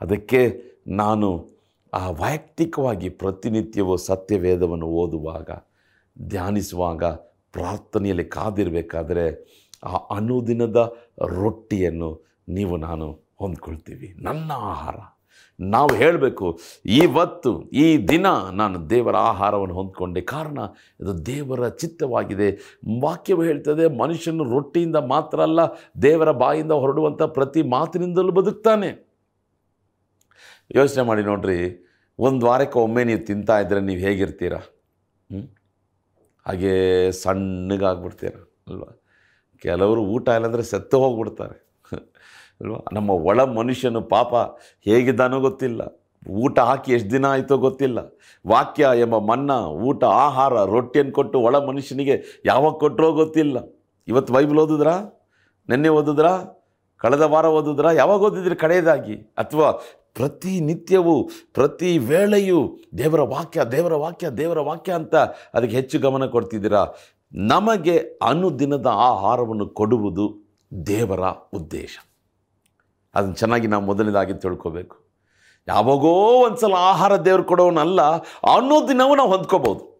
[0.00, 0.42] ಅದಕ್ಕೆ
[0.88, 1.28] ನಾನು
[1.92, 5.50] ಆ ವೈಯಕ್ತಿಕವಾಗಿ ಪ್ರತಿನಿತ್ಯವೂ ಸತ್ಯವೇದವನ್ನು ಓದುವಾಗ,
[6.16, 7.04] ಧ್ಯಾನಿಸುವಾಗ
[7.52, 9.24] ಪ್ರಾರ್ಥನೆಯಲ್ಲಿ ಕಾದಿರಬೇಕಾದ್ರೆ
[9.84, 10.96] ಆ ಅನುದಿನದ
[11.28, 14.14] ರೊಟ್ಟಿಯನ್ನು ನೀವು ನಾನು ಹೊಂದ್ಕೊಳ್ತೀವಿ.
[14.18, 14.94] ನನ್ನ ಆಹಾರ.
[15.60, 20.20] ನಾವು ಹೇಳಬೇಕು, ಇವತ್ತು, ಈ ದಿನ ನಾನು ದೇವರ ಆಹಾರವನ್ನು ಹೊಂದ್ಕೊಂಡೆ.
[20.20, 20.58] ಕಾರಣ,
[21.00, 22.78] ಇದು ದೇವರ ಚಿತ್ತವಾಗಿದೆ.
[23.02, 25.60] ವಾಕ್ಯವು ಹೇಳ್ತದೆ, ಮನುಷ್ಯನು ರೊಟ್ಟಿಯಿಂದ ಮಾತ್ರ ಅಲ್ಲ,
[26.02, 29.10] ದೇವರ ಬಾಯಿಂದ ಹೊರಡುವಂಥ ಪ್ರತಿ ಮಾತಿನಿಂದಲೂ ಬದುಕ್ತಾನೆ.
[30.76, 31.86] ಯೋಚನೆ ಮಾಡಿ ನೋಡ್ರಿ,
[32.18, 34.58] ಒಂದು ವಾರಕ್ಕೆ ಒಮ್ಮೆ ನೀವು ತಿಂತಾ ಇದ್ದರೆ ನೀವು ಹೇಗಿರ್ತೀರಾ?
[34.58, 35.48] ಹ್ಮ್?
[36.46, 36.74] ಹಾಗೇ
[37.12, 38.34] ಸಣ್ಣಗಾಗ್ಬಿಡ್ತೀರ
[38.68, 38.90] ಅಲ್ವಾ?
[39.62, 41.56] ಕೆಲವರು ಊಟ ಇಲ್ಲಾಂದರೆ ಸತ್ತು ಹೋಗ್ಬಿಡ್ತಾರೆ,
[42.60, 42.80] ಅಲ್ವಾ?
[42.92, 44.34] ನಮ್ಮ ಒಳ ಮನುಷ್ಯನು ಪಾಪ
[44.84, 45.80] ಹೇಗಿದ್ದಾನೋ ಗೊತ್ತಿಲ್ಲ.
[46.28, 47.98] ಊಟ ಹಾಕಿ ಎಷ್ಟು ದಿನ ಆಯಿತೋ ಗೊತ್ತಿಲ್ಲ.
[48.46, 53.58] ವಾಕ್ಯ ಎಂಬ ಮನ್ನ, ಊಟ, ಆಹಾರ, ರೊಟ್ಟಿಯನ್ನು ಕೊಟ್ಟು ಒಳ ಮನುಷ್ಯನಿಗೆ ಯಾವಾಗ ಕೊಟ್ಟರೋ ಗೊತ್ತಿಲ್ಲ.
[54.08, 54.96] ಇವತ್ತು ಬೈಬಲ್ ಓದಿದ್ರಾ?
[55.68, 56.32] ನಿನ್ನೆ ಓದಿದ್ರಾ?
[56.96, 57.92] ಕಳೆದ ವಾರ ಓದಿದ್ರಾ?
[57.92, 59.14] ಯಾವಾಗ ಓದಿದ್ರಿ ಕಡೆಯದಾಗಿ?
[59.14, 59.68] ಅಥವಾ
[60.14, 65.14] ಪ್ರತಿನಿತ್ಯವೂ ಪ್ರತಿ ವೇಳೆಯೂ ದೇವರ ವಾಕ್ಯ ದೇವರ ವಾಕ್ಯ ದೇವರ ವಾಕ್ಯ ಅಂತ
[65.54, 66.86] ಅದಕ್ಕೆ ಹೆಚ್ಚು ಗಮನ ಕೊಡ್ತಿದ್ದೀರಾ?
[67.32, 70.26] ನಮಗೆ ಅನುದಿನದ ಆಹಾರವನ್ನು ಕೊಡುವುದು
[70.86, 71.20] ದೇವರ
[71.52, 71.98] ಉದ್ದೇಶ.
[73.14, 74.96] ಅದನ್ನು ಚೆನ್ನಾಗಿ ನಾವು ಮೊದಲನೇದಾಗಿ ತಿಳ್ಕೋಬೇಕು.
[75.68, 76.12] ಯಾವಾಗೋ
[76.46, 78.02] ಒಂದ್ಸಲ ಆಹಾರ ದೇವರು ಕೊಡೋನಲ್ಲ
[78.56, 79.90] ಅನ್ನೋ ದಿನವೂ ನಾವು ಹೊಂದ್ಕೋಬೋದು.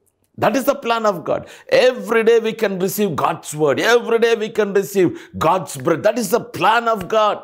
[0.43, 4.35] That is the plan of God every day we can receive God's word every day
[4.35, 7.39] we can receive God's bread that is the plan of God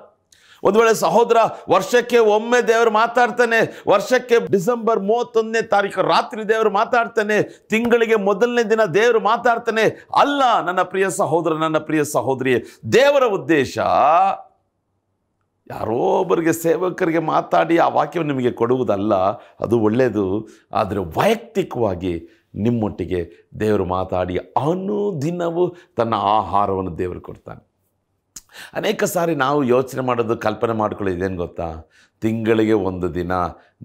[0.67, 1.37] ಒಂದು ವೇಳೆ ಸಹೋದರ,
[1.71, 9.21] ವರ್ಷಕ್ಕೆ ಒಮ್ಮೆ ದೇವರು ಮಾತಾಡ್ತಾನೆ, ವರ್ಷಕ್ಕೆ ಡಿಸೆಂಬರ್ ಮೂವತ್ತೊಂದನೇ ತಾರೀಕು ರಾತ್ರಿ ದೇವರು ಮಾತಾಡ್ತಾನೆ, ತಿಂಗಳಿಗೆ ಮೊದಲನೇ ದಿನ ದೇವರು
[9.21, 12.55] ಮಾತಾಡ್ತಾನೆ, ಅಲ್ಲ ನನ್ನ ಪ್ರಿಯ ಸಹೋದರ, ನನ್ನ ಪ್ರಿಯ ಸಹೋದರಿ,
[12.93, 13.79] ದೇವರ ಉದ್ದೇಶ
[15.71, 19.15] ಯಾರೋ ಒಬ್ಬರಿಗೆ ಸೇವಕರಿಗೆ ಮಾತಾಡಿ ಆ ವಾಕ್ಯವನ್ನು ನಿಮಗೆ ಕೊಡುವುದಲ್ಲ,
[19.61, 20.49] ಅದು ಒಳ್ಳೆಯದು.
[20.73, 25.65] ಆದರೆ ವೈಯಕ್ತಿಕವಾಗಿ ನಿಮ್ಮೊಟ್ಟಿಗೆ ದೇವರು ಮಾತಾಡಿ ಅನುದಿನವೂ
[25.97, 27.66] ತನ್ನ ಆಹಾರವನ್ನು ದೇವರು ಕೊಡ್ತಾನೆ.
[28.75, 31.69] ಅನೇಕ ಸಾರಿ ನಾವು ಯೋಚನೆ ಮಾಡೋದು, ಕಲ್ಪನೆ ಮಾಡ್ಕೊಳ್ಳೋದು ಇದೇನು ಗೊತ್ತಾ?
[32.21, 33.33] ತಿಂಗಳಿಗೆ ಒಂದು ದಿನ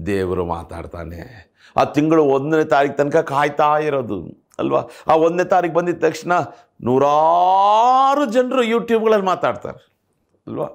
[0.06, 1.22] ದೇವರು ಮಾತಾಡ್ತಾನೆ.
[1.78, 4.20] ಆ ತಿಂಗಳು ಒಂದನೇ ತಾರೀಕು ತನಕ ಕಾಯ್ತಾ ಇರೋದು,
[4.60, 4.82] ಅಲ್ವಾ?
[5.08, 6.34] ಆ ಒಂದನೇ ತಾರೀಕು ಬಂದಿದ ತಕ್ಷಣ
[6.84, 9.82] ನೂರಾರು ಜನರು ಯೂಟ್ಯೂಬ್ಗಳಲ್ಲಿ ಮಾತಾಡ್ತಾರೆ,
[10.48, 10.68] ಅಲ್ವಾ?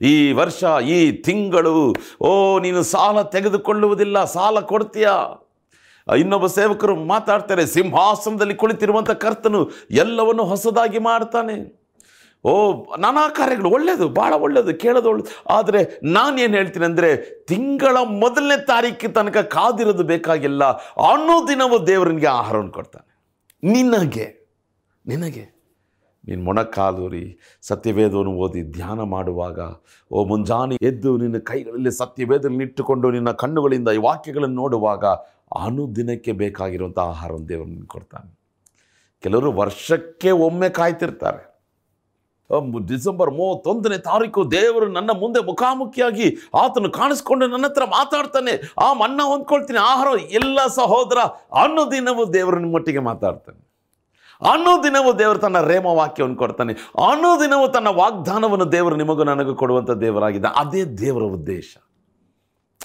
[0.00, 5.14] ಈ ವರ್ಷ, ಈ ತಿಂಗಳು, ಓ, ನೀನು ಸಾಲ ತೆಗೆದುಕೊಳ್ಳುವುದಿಲ್ಲ, ಸಾಲ ಕೊಡ್ತೀಯಾ?
[6.18, 11.79] ಇನ್ನೊಬ್ಬ ಸೇವಕರು ಮಾತಾಡ್ತಾರೆ, ಸಿಂಹಾಸನದಲ್ಲಿ ಕುಳಿತಿರುವಂಥ ಕರ್ತನು ಎಲ್ಲವನ್ನು ಹೊಸದಾಗಿ ಮಾಡ್ತಾನೆ.
[12.44, 12.52] ಓ,
[12.98, 17.10] ನಾನಾ ಕಾರ್ಯಗಳು ಒಳ್ಳೆಯದು ಭಾಳ ಒಳ್ಳೆಯದು ಕೇಳೋದು ಒಳ್ಳೆಯದು ಆದರೆ ನಾನೇನು ಹೇಳ್ತೀನಿ ಅಂದರೆ
[17.48, 20.64] ತಿಂಗಳ ಮೊದಲನೇ ತಾರೀಕು ತನಕ ಕಾದಿರೋದು ಬೇಕಾಗಿಲ್ಲ,
[21.10, 23.08] ಅನ್ನೋ ದಿನವೂ ದೇವರನಿಗೆ ಆಹಾರವನ್ನು ಕೊಡ್ತಾನೆ.
[23.62, 24.26] ನಿನಗೆ
[25.06, 25.60] ನಿನಗೆ.
[26.24, 29.60] ನೀನು ಮೊಣಕಾಲೂರಿ, ಸತ್ಯವೇದವನ್ನು ಓದಿ ಧ್ಯಾನ ಮಾಡುವಾಗ,
[30.10, 35.04] ಓ ಮುಂಜಾನೆ ಎದ್ದು ನಿನ್ನ ಕೈಗಳಲ್ಲಿ ಸತ್ಯವೇದವನ್ನು ಇಟ್ಟುಕೊಂಡು ನಿನ್ನ ಕಣ್ಣುಗಳಿಂದ ಈ ವಾಕ್ಯಗಳನ್ನು ನೋಡುವಾಗ
[35.66, 38.30] ಅನುದಿನಕ್ಕೆ ಬೇಕಾಗಿರುವಂಥ ಆಹಾರವನ್ನು ದೇವರನ್ನು ಕೊಡ್ತಾನೆ.
[39.24, 41.49] ಕೆಲವರು ವರ್ಷಕ್ಕೆ ಒಮ್ಮೆ ಕಾಯ್ತಿರ್ತಾರೆ.
[42.86, 48.74] ಡಿಸೆಂಬರ್ ಮೂವತ್ತೊಂದನೇ ತಾರೀಕು ದೇವರು ನನ್ನ ಮುಂದೆ ಮುಖಾಮುಖಿಯಾಗಿ ಆತನು ಕಾಣಿಸ್ಕೊಂಡು ನನ್ನ ಹತ್ರ ಮಾತಾಡ್ತಾನೆ.
[48.82, 49.78] ಆ ಮನ್ನ ಹೊಂದ್ಕೊಳ್ತೀನಿ.
[49.78, 51.18] ಆಹಾರ, ಎಲ್ಲ ಸಹೋದರ,
[51.62, 53.70] ಅನ್ನೋ ದಿನವೂ ದೇವರು ನಿಮ್ಮೊಟ್ಟಿಗೆ ಮಾತಾಡ್ತಾನೆ.
[54.52, 56.72] ಅನ್ನೋ ದಿನವೂ ದೇವರು ತನ್ನ ರೇಮ ವಾಕ್ಯವನ್ನು ಕೊಡ್ತಾನೆ.
[57.12, 60.48] ಅನ್ನೋ ದಿನವೂ ತನ್ನ ವಾಗ್ದಾನವನ್ನು ದೇವರು ನಿಮಗೂ ನನಗೂ ಕೊಡುವಂಥ ದೇವರಾಗಿದೆ.
[60.56, 61.76] ಅದೇ ದೇವರ ಉದ್ದೇಶ.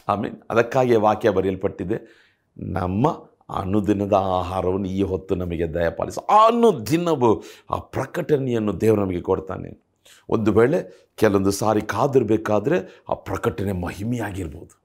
[0.09, 2.25] ಆಮೇಲೆ ಅದಕ್ಕಾಗಿಯೇ ವಾಕ್ಯ ಬರೆಯಲ್ಪಟ್ಟಿದೆ.
[2.57, 3.07] ನಮ್ಮ
[3.49, 6.19] ಅನುದಿನದ ಆಹಾರವನ್ನು ಈ ಹೊತ್ತು ನಮಗೆ ದಯಪಾಲಿಸ.
[6.19, 9.85] ಅನುದಿನವು ಆ ಪ್ರಕಟಣೆಯನ್ನು ದೇವರು ನಮಗೆ ಕೊಡ್ತಾನೆ.
[10.29, 14.81] ಒಂದು ವೇಳೆ ಕೆಲವೊಂದು ಸಾರಿ ಕಾದಿರಬೇಕಾದ್ರೆ ಆ ಪ್ರಕಟಣೆ ಮಹಿಮೆಯಾಗಿರ್ಬೋದು.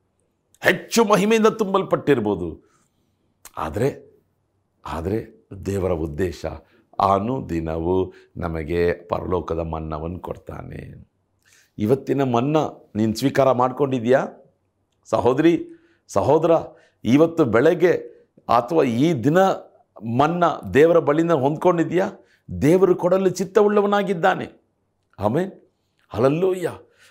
[0.61, 2.71] ಹೆಚ್ಚು ಮಹಿಮೆಯಿಂದ ತುಂಬಲ್ಪಟ್ಟಿರ್ಬೋದು.
[3.57, 4.11] ಆದರೆ
[4.87, 6.47] ಆದರೆ ದೇವರ ಉದ್ದೇಶ
[6.99, 11.11] ಅನುದಿನವು ನಮಗೆ ಪರಲೋಕದ ಮನ್ನವನ್ನು ಕೊಡ್ತಾನೆ.
[11.79, 12.57] ಇವತ್ತಿನ ಮನ್ನ
[12.97, 14.27] ನೀನು ಸ್ವೀಕಾರ ಮಾಡ್ಕೊಂಡಿದ್ಯಾ
[15.05, 15.65] ಸಹೋದರಿ,
[16.09, 16.51] ಸಹೋದರ,
[17.05, 18.10] ಇವತ್ತು ಬೆಳಗ್ಗೆ
[18.51, 19.39] ಅಥವಾ ಈ ದಿನ
[20.19, 22.07] ಮನ್ನ ದೇವರ ಬಳಿಯಿಂದ ಹೊಂದ್ಕೊಂಡಿದ್ಯಾ
[22.63, 24.47] ದೇವರು ಕೊಡಲು ಚಿತ್ತವುಳ್ಳವನಾಗಿದ್ದಾನೆ.
[25.19, 25.51] ಆಮೇಲೆ
[26.09, 26.71] ಹಾಲಲ್ಲೂಯ್ಯ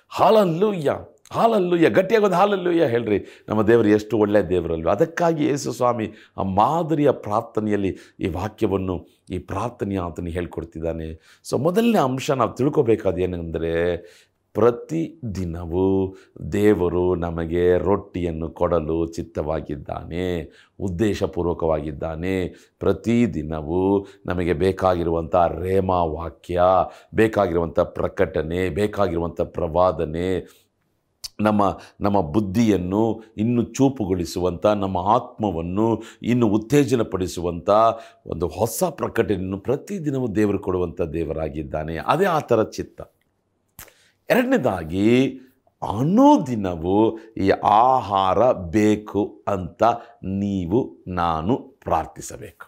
[0.10, 0.96] ಹಾಲಲ್ಲೂಯ್ಯ
[1.32, 3.46] ಹಾಲಲ್ಲೂಯ್ಯ ಗಟ್ಟಿಯಾಗೋದು ಹಾಲಲ್ಲೂಯ್ಯ ಹೇಳ್ರಿ.
[3.50, 4.90] ನಮ್ಮ ದೇವರು ಎಷ್ಟು ಒಳ್ಳೆಯ ದೇವರಲ್ವ.
[4.90, 11.40] ಅದಕ್ಕಾಗಿ ಯೇಸು ಸ್ವಾಮಿ ಆ ಮಾದರಿಯ ಪ್ರಾರ್ಥನೆಯಲ್ಲಿ ಈ ವಾಕ್ಯವನ್ನು, ಈ ಪ್ರಾರ್ಥನೆಯ ಆತನಿಗೆ ಹೇಳ್ಕೊಡ್ತಿದ್ದಾನೆ.
[11.44, 13.72] ಸೊ ಮೊದಲನೇ ಅಂಶ ನಾವು ತಿಳ್ಕೊಬೇಕಾದ ಏನೆಂದರೆ
[14.54, 16.16] ಪ್ರತಿ ದಿನವೂ
[16.52, 20.26] ದೇವರು ನಮಗೆ ರೊಟ್ಟಿಯನ್ನು ಕೊಡಲು ಚಿತ್ತವಾಗಿದ್ದಾನೆ,
[20.80, 22.48] ಉದ್ದೇಶಪೂರ್ವಕವಾಗಿದ್ದಾನೆ.
[22.80, 26.62] ಪ್ರತಿದಿನವೂ ನಮಗೆ ಬೇಕಾಗಿರುವಂಥ ರೇಮಾ ವಾಕ್ಯ
[27.16, 30.30] ಬೇಕಾಗಿರುವಂಥ ಪ್ರಕಟಣೆ ಬೇಕಾಗಿರುವಂಥ ಪ್ರವಾದನೆ,
[31.42, 31.62] ನಮ್ಮ
[32.02, 33.04] ನಮ್ಮ ಬುದ್ಧಿಯನ್ನು
[33.38, 37.70] ಇನ್ನು ಚೂಪುಗೊಳಿಸುವಂಥ, ನಮ್ಮ ಆತ್ಮವನ್ನು ಇನ್ನು ಉತ್ತೇಜನಪಡಿಸುವಂಥ
[38.26, 41.98] ಒಂದು ಹೊಸ ಪ್ರಕಟಣೆಯನ್ನು ಪ್ರತಿದಿನವೂ ದೇವರು ಕೊಡುವಂಥ ದೇವರಾಗಿದ್ದಾನೆ.
[41.98, 43.02] ಅದೇ ಆ ಥರ ಚಿತ್ತ.
[44.30, 45.40] ಎರಡನೇದಾಗಿ
[45.82, 49.84] ಅನುದಿನವೂ ಈ ಆಹಾರ ಬೇಕು ಅಂತ
[50.24, 52.66] ನೀವು, ನಾನು ಪ್ರಾರ್ಥಿಸಬೇಕು.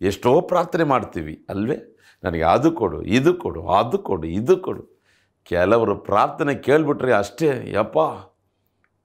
[0.00, 1.78] ಎಷ್ಟೋ ಪ್ರಾರ್ಥನೆ ಮಾಡ್ತೀವಿ, ಅಲ್ವೇ?
[2.24, 5.00] ನನಗೆ ಅದು ಕೊಡು, ಇದು ಕೊಡು, ಅದು ಕೊಡು, ಇದು ಕೊಡು.
[5.44, 7.98] ಕೆಲವರು ಪ್ರಾರ್ಥನೆ ಕೇಳಿಬಿಟ್ರೆ ಅಷ್ಟೇ, ಯಪ್ಪ!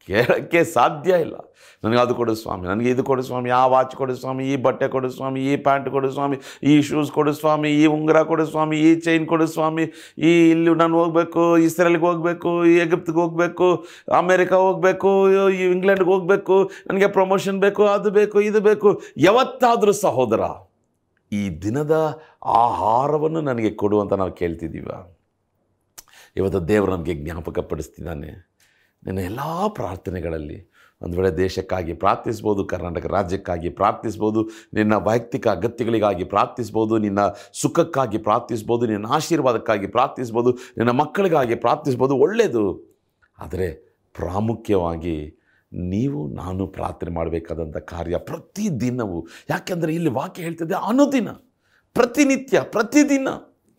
[0.08, 1.36] ಕೇಳೋಕ್ಕೆ ಸಾಧ್ಯ ಇಲ್ಲ.
[1.84, 5.10] ನನಗೆ ಅದು ಕೊಡು ಸ್ವಾಮಿ, ನನಗೆ ಇದು ಕೊಡು ಸ್ವಾಮಿ, ಆ ವಾಚ್ ಕೊಡು ಸ್ವಾಮಿ, ಈ ಬಟ್ಟೆ ಕೊಡು
[5.10, 9.26] ಸ್ವಾಮಿ, ಈ ಪ್ಯಾಂಟ್ ಕೊಡು ಸ್ವಾಮಿ, ಈ ಶೂಸ್ ಕೊಡು ಸ್ವಾಮಿ, ಈ ಉಂಗುರ ಕೊಡು ಸ್ವಾಮಿ, ಈ ಚೈನ್
[9.28, 9.84] ಕೊಡು ಸ್ವಾಮಿ,
[10.18, 13.86] ಈ ಇಲ್ಲಿ ನಾನು ಹೋಗಬೇಕು, ಇಸ್ರೇಲ್ಗೆ ಹೋಗಬೇಕು ಎಗಿಪ್ತ್ಗೆ ಹೋಗಬೇಕು,
[14.18, 19.02] ಅಮೇರಿಕಾ ಹೋಗಬೇಕು ಇಂಗ್ಲೆಂಡ್ಗೆ ಹೋಗಬೇಕು, ನನಗೆ ಪ್ರಮೋಷನ್ ಬೇಕು, ಅದು ಬೇಕು, ಇದು ಬೇಕು.
[19.18, 20.42] ಯಾವತ್ತಾದರೂ ಸಹೋದರ,
[21.32, 24.90] ಈ ದಿನದ ಆಹಾರವನ್ನು ನನಗೆ ಕೊಡು ಅಂತ ನಾವು ಕೇಳ್ತಿದ್ದೀವ.
[26.38, 28.55] ಇವತ್ತು ದೇವರು ನಮಗೆ ಜ್ಞಾಪಕ ಪಡಿಸ್ತಿದ್ದಾನೆ
[29.06, 37.20] ನಿನ್ನ ಎಲ್ಲ ಪ್ರಾರ್ಥನೆಗಳಲ್ಲಿ ಒಂದು ವೇಳೆ ದೇಶಕ್ಕಾಗಿ ಪ್ರಾರ್ಥಿಸ್ಬೋದು, ಕರ್ನಾಟಕ ರಾಜ್ಯಕ್ಕಾಗಿ ಪ್ರಾರ್ಥಿಸ್ಬೋದು, ನಿನ್ನ ವೈಯಕ್ತಿಕ ಅಗತ್ಯಗಳಿಗಾಗಿ ಪ್ರಾರ್ಥಿಸ್ಬೋದು, ನಿನ್ನ
[37.54, 42.96] ಸುಖಕ್ಕಾಗಿ ಪ್ರಾರ್ಥಿಸ್ಬೋದು, ನಿನ್ನ ಆಶೀರ್ವಾದಕ್ಕಾಗಿ ಪ್ರಾರ್ಥಿಸ್ಬೋದು, ನಿನ್ನ ಮಕ್ಕಳಿಗಾಗಿ ಪ್ರಾರ್ಥಿಸ್ಬೋದು, ಒಳ್ಳೆಯದು.
[43.40, 43.68] ಆದರೆ
[44.14, 45.40] ಪ್ರಾಮುಖ್ಯವಾಗಿ
[45.74, 49.28] ನೀವು, ನಾನು ಪ್ರಾರ್ಥನೆ ಮಾಡಬೇಕಾದಂಥ ಕಾರ್ಯ ಪ್ರತಿದಿನವೂ.
[49.50, 51.30] ಯಾಕೆಂದರೆ ಇಲ್ಲಿ ವಾಕ್ಯ ಹೇಳ್ತಿದ್ದೆ ಅನುದಿನ,
[51.94, 53.28] ಪ್ರತಿನಿತ್ಯ, ಪ್ರತಿದಿನ.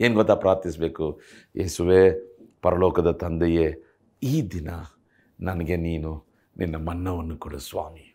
[0.00, 1.20] ಏನು ಗೊತ್ತಾ ಪ್ರಾರ್ಥಿಸಬೇಕು?
[1.56, 2.10] ಯೇಸುವೆ,
[2.62, 3.82] ಪರಲೋಕದ ತಂದೆಯೇ,
[4.22, 4.68] ಈ ದಿನ
[5.40, 6.24] ನನಗೆ ನೀನು
[6.58, 8.12] ನಿನ್ನ ಮನ್ನವನ್ನು ಕೊಡು ಸ್ವಾಮಿ.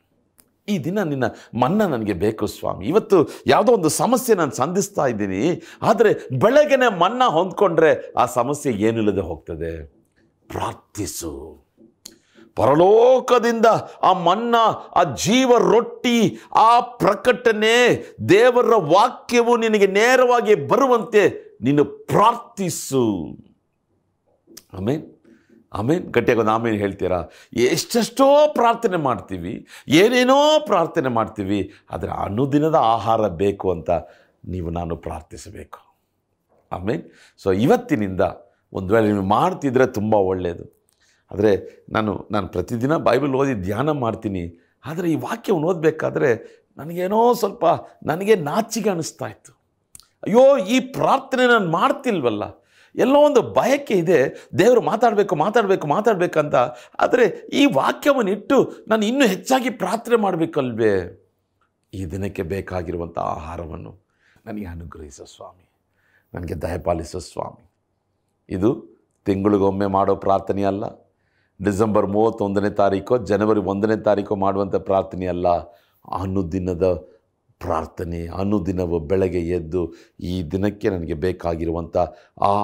[0.69, 1.23] ಈ ದಿನ ನಿನ್ನ
[1.60, 2.88] ಮನ್ನ ನನಗೆ ಬೇಕು ಸ್ವಾಮಿ.
[2.88, 5.62] ಇವತ್ತು ಯಾವುದೋ ಒಂದು ಸಮಸ್ಯೆ ನಾನು ಸಂಧಿಸ್ತಾ ಇದ್ದೀನಿ.
[5.81, 9.86] ಆದರೆ ಬೆಳಗ್ಗೆನೆ ಮನ್ನ ಹೊಂದ್ಕೊಂಡ್ರೆ ಆ ಸಮಸ್ಯೆ ಏನಿಲ್ಲದೆ ಹೋಗ್ತದೆ.
[10.47, 11.62] ಪ್ರಾರ್ಥಿಸು.
[12.55, 13.65] ಪರಲೋಕದಿಂದ
[14.03, 14.55] ಆ ಮನ್ನ,
[14.95, 23.27] ಆ ಜೀವ ರೊಟ್ಟಿ, ಆ ಪ್ರಕಟಣೆ ದೇವರ ವಾಕ್ಯವು ನಿನಗೆ ನೇರವಾಗಿ ಬರುವಂತೆ ನೀನು ಪ್ರಾರ್ಥಿಸು.
[24.73, 25.20] ಆಮೇನ್?
[25.79, 26.03] ಆಮೇನ್?
[26.15, 27.19] ಗಟ್ಟಿಯಾಗೋದು ಆಮೇಲೆ ಹೇಳ್ತೀರಾ?
[27.73, 29.53] ಎಷ್ಟೆಷ್ಟೋ ಪ್ರಾರ್ಥನೆ ಮಾಡ್ತೀವಿ,
[30.01, 31.60] ಏನೇನೋ ಪ್ರಾರ್ಥನೆ ಮಾಡ್ತೀವಿ,
[31.93, 33.91] ಆದರೆ ಅನುದಿನದ ಆಹಾರ ಬೇಕು ಅಂತ
[34.53, 35.79] ನೀವು ನಾನು ಪ್ರಾರ್ಥಿಸಬೇಕು.
[36.71, 37.03] ಆಮೇಲೆ
[37.43, 38.23] ಸೊ ಇವತ್ತಿನಿಂದ
[38.77, 40.65] ಒಂದು ವೇಳೆ ನೀವು ಮಾಡ್ತಿದ್ರೆ ತುಂಬ ಒಳ್ಳೆಯದು
[41.31, 41.51] ಆದರೆ
[41.95, 44.43] ನಾನು ನಾನು ಪ್ರತಿದಿನ ಬೈಬಲ್ ಓದಿ ಧ್ಯಾನ ಮಾಡ್ತೀನಿ,
[44.89, 46.29] ಆದರೆ ಈ ವಾಕ್ಯವನ್ನು ಓದಬೇಕಾದ್ರೆ
[46.79, 47.65] ನನಗೇನೋ ಸ್ವಲ್ಪ,
[48.10, 49.51] ನನಗೆ ನಾಚಿಗೆ ಅನ್ನಿಸ್ತಾ ಇತ್ತು.
[50.25, 52.43] ಅಯ್ಯೋ, ಈ ಪ್ರಾರ್ಥನೆ ನಾನು ಮಾಡ್ತಿಲ್ವಲ್ಲ?
[52.95, 56.56] ಎಲ್ಲೋ ಒಂದು ಬಯಕೆ ಇದೆ, ದೇವರು ಮಾತಾಡಬೇಕು ಮಾತಾಡಬೇಕು ಮಾತಾಡಬೇಕಂತ
[56.99, 61.17] ಆದರೆ ಈ ವಾಕ್ಯವನ್ನು ಇಟ್ಟು ನಾನು ಇನ್ನೂ ಹೆಚ್ಚಾಗಿ ಪ್ರಾರ್ಥನೆ ಮಾಡಬೇಕಲ್ವೇ?
[61.93, 63.95] ಈ ದಿನಕ್ಕೆ ಬೇಕಾಗಿರುವಂಥ ಆಹಾರವನ್ನು
[64.45, 65.69] ನನಗೆ ಅನುಗ್ರಹಿಸೋ ಸ್ವಾಮಿ.
[66.34, 67.71] ನನಗೆ ದಯಪಾಲಿಸೋ ಸ್ವಾಮಿ.
[68.49, 68.86] ಇದು
[69.25, 70.84] ತಿಂಗಳಿಗೊಮ್ಮೆ ಮಾಡೋ ಪ್ರಾರ್ಥನೆ ಅಲ್ಲ.
[71.63, 75.47] ಡಿಸೆಂಬರ್ ಮೂವತ್ತೊಂದನೇ ತಾರೀಕು, ಜನವರಿ ಒಂದನೇ ತಾರೀಕು ಮಾಡುವಂಥ ಪ್ರಾರ್ಥನೆ ಅಲ್ಲ.
[76.21, 77.08] ಅನುದಿನದ
[77.63, 79.82] ಪ್ರಾರ್ಥನೆ, ಅನುದಿನವೂ ಬೆಳಗ್ಗೆ ಎದ್ದು
[80.32, 81.97] ಈ ದಿನಕ್ಕೆ ನನಗೆ ಬೇಕಾಗಿರುವಂಥ
[82.52, 82.56] ಆ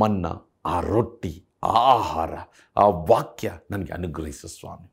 [0.00, 0.26] ಮನ್ನ,
[0.72, 1.34] ಆ ರೊಟ್ಟಿ,
[1.72, 2.32] ಆ ಆಹಾರ,
[2.76, 4.88] ಆ ವಾಕ್ಯ ನನಗೆ ಅನುಗ್ರಹಿಸು ಸ್ವಾಮಿ.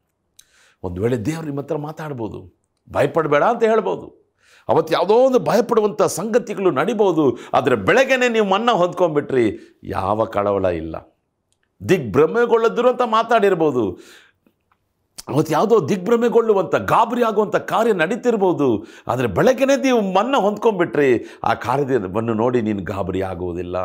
[0.83, 2.39] ಒಂದು ವೇಳೆ ದೇವರು ನಿಮ್ಮ ಹತ್ರ ಮಾತಾಡ್ಬೋದು,
[2.87, 4.07] ಭಯಪಡಬೇಡ ಅಂತ ಹೇಳ್ಬೋದು,
[4.69, 7.25] ಅವತ್ತು ಯಾವುದೋ ಒಂದು ಭಯಪಡುವಂಥ ಸಂಗತಿಗಳು ನಡಿಬೋದು,
[7.57, 9.45] ಆದರೆ ಬೆಳಗ್ಗೆನೆ ನೀವು ಮನ್ನ ಹೊಂದ್ಕೊಂಡ್ಬಿಟ್ರಿ,
[9.97, 10.95] ಯಾವ ಕಳವಳ ಇಲ್ಲ.
[11.81, 13.83] ದಿಗ್ಭ್ರಮೆಗೊಳ್ಳದ್ರು ಅಂತ ಮಾತಾಡಿರ್ಬೋದು
[15.27, 18.85] ಅವತ್ತು ಯಾವುದೋ ದಿಗ್ಭ್ರಮೆಗೊಳ್ಳುವಂಥ ಗಾಬರಿ ಆಗುವಂಥ ಕಾರ್ಯ ನಡೀತಿರ್ಬೋದು.
[19.07, 21.25] ಆದರೆ ಬೆಳಗ್ಗೆನೇ ನೀವು ಮನ್ನ ಹೊಂದ್ಕೊಂಡ್ಬಿಟ್ರಿ.
[21.43, 23.77] ಆ ಕಾರ್ಯವನ್ನು ನೋಡಿ ನೀನು ಗಾಬರಿ ಆಗುವುದಿಲ್ಲ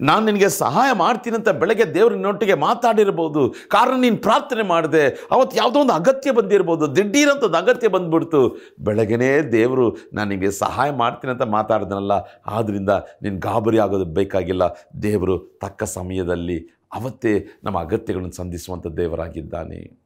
[0.00, 3.54] ನಾನು ನಿನಗೆ ಸಹಾಯ ಮಾಡ್ತೀನಿ ಅಂತ ಬೆಳಗ್ಗೆ ದೇವರಿನೊಟ್ಟಿಗೆ ಮಾತಾಡಿರ್ಬೋದು.
[3.68, 5.08] ಕಾರಣ ನೀನು ಪ್ರಾರ್ಥನೆ ಮಾಡಿದೆ.
[5.08, 6.96] ಅವತ್ತು ಯಾವುದೋ ಒಂದು ಅಗತ್ಯ ಬಂದಿರ್ಬೋದು.
[6.96, 8.56] ದಿಢೀರಂಥದ್ದು ಅಗತ್ಯ ಬಂದ್ಬಿಡ್ತು.
[8.80, 12.12] ಬೆಳಗ್ಗೆನೇ ದೇವರು, ನಾನು ನಿಮಗೆ ಸಹಾಯ ಮಾಡ್ತೀನಿ ಅಂತ ಮಾತಾಡಿದ್ನಲ್ಲ.
[12.46, 12.88] ಆದ್ದರಿಂದ
[13.22, 14.62] ನೀನು ಗಾಬರಿ ಆಗೋದು ಬೇಕಾಗಿಲ್ಲ.
[15.02, 19.99] ದೇವರು ತಕ್ಕ ಸಮಯದಲ್ಲಿ ಅವತ್ತೇ ನಮ್ಮ ಅಗತ್ಯಗಳನ್ನು ಸಂಧಿಸುವಂಥ ದೇವರಾಗಿದ್ದಾನೆ.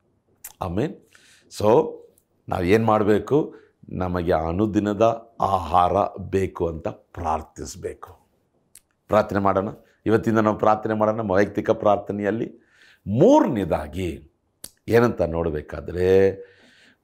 [0.64, 0.94] ಆಮೇನ್
[1.50, 2.00] ಸೊ
[2.48, 3.54] ನಾವು ಏನು ಮಾಡಬೇಕು?
[3.88, 8.18] ನಮಗೆ ಅನುದಿನದ ಆಹಾರ ಬೇಕು ಅಂತ ಪ್ರಾರ್ಥಿಸಬೇಕು.
[9.08, 9.68] ಪ್ರಾರ್ಥನೆ ಮಾಡೋಣ.
[10.06, 12.68] ಇವತ್ತಿಂದ ನಾವು ಪ್ರಾರ್ಥನೆ ಮಾಡೋಣ ವೈಯಕ್ತಿಕ ಪ್ರಾರ್ಥನೆಯಲ್ಲಿ.
[13.06, 14.32] ಮೂರನೇದಾಗಿ
[14.88, 16.30] ಏನಂತ ನೋಡಬೇಕಾದ್ರೆ,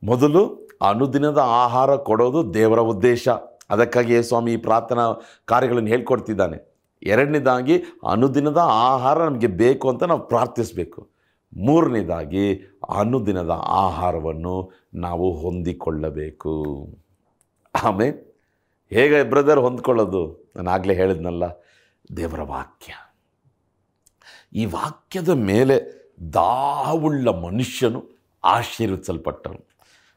[0.03, 3.29] ಮೊದಲು ಅನುದಿನದ ಆಹಾರ ಕೊಡೋದು ದೇವರ ಉದ್ದೇಶ.
[3.71, 6.71] ಅದಕ್ಕಾಗಿ ಸ್ವಾಮಿ ಈ ಪ್ರಾರ್ಥನಾ ಕಾರ್ಯಗಳನ್ನು ಹೇಳ್ಕೊಡ್ತಿದ್ದಾನೆ.
[7.03, 11.20] ಎರಡನೇದಾಗಿ ಅನುದಿನದ ಆಹಾರ ನಮಗೆ ಬೇಕು ಅಂತ ನಾವು ಪ್ರಾರ್ಥಿಸಬೇಕು.
[11.53, 16.65] ಮೂರನೇದಾಗಿ ಅನುದಿನದ ಆಹಾರವನ್ನು ನಾವು ಹೊಂದಿಕೊಳ್ಳಬೇಕು.
[17.85, 18.31] ಆಮೇಲೆ
[18.91, 20.53] ಹೇಗೆ ಬ್ರದರ್ ಹೊಂದ್ಕೊಳ್ಳೋದು?
[20.57, 21.45] ನಾನು ಆಗಲೇ ಹೇಳಿದ್ನಲ್ಲ,
[22.17, 22.93] ದೇವರ ವಾಕ್ಯ.
[24.53, 26.01] ಈ ವಾಕ್ಯದ ಮೇಲೆ
[26.33, 28.05] ದಾವುಳ್ಳ ಮನುಷ್ಯನು
[28.45, 29.69] ಆಶೀರ್ವಿಸಲ್ಪಟ್ಟನು.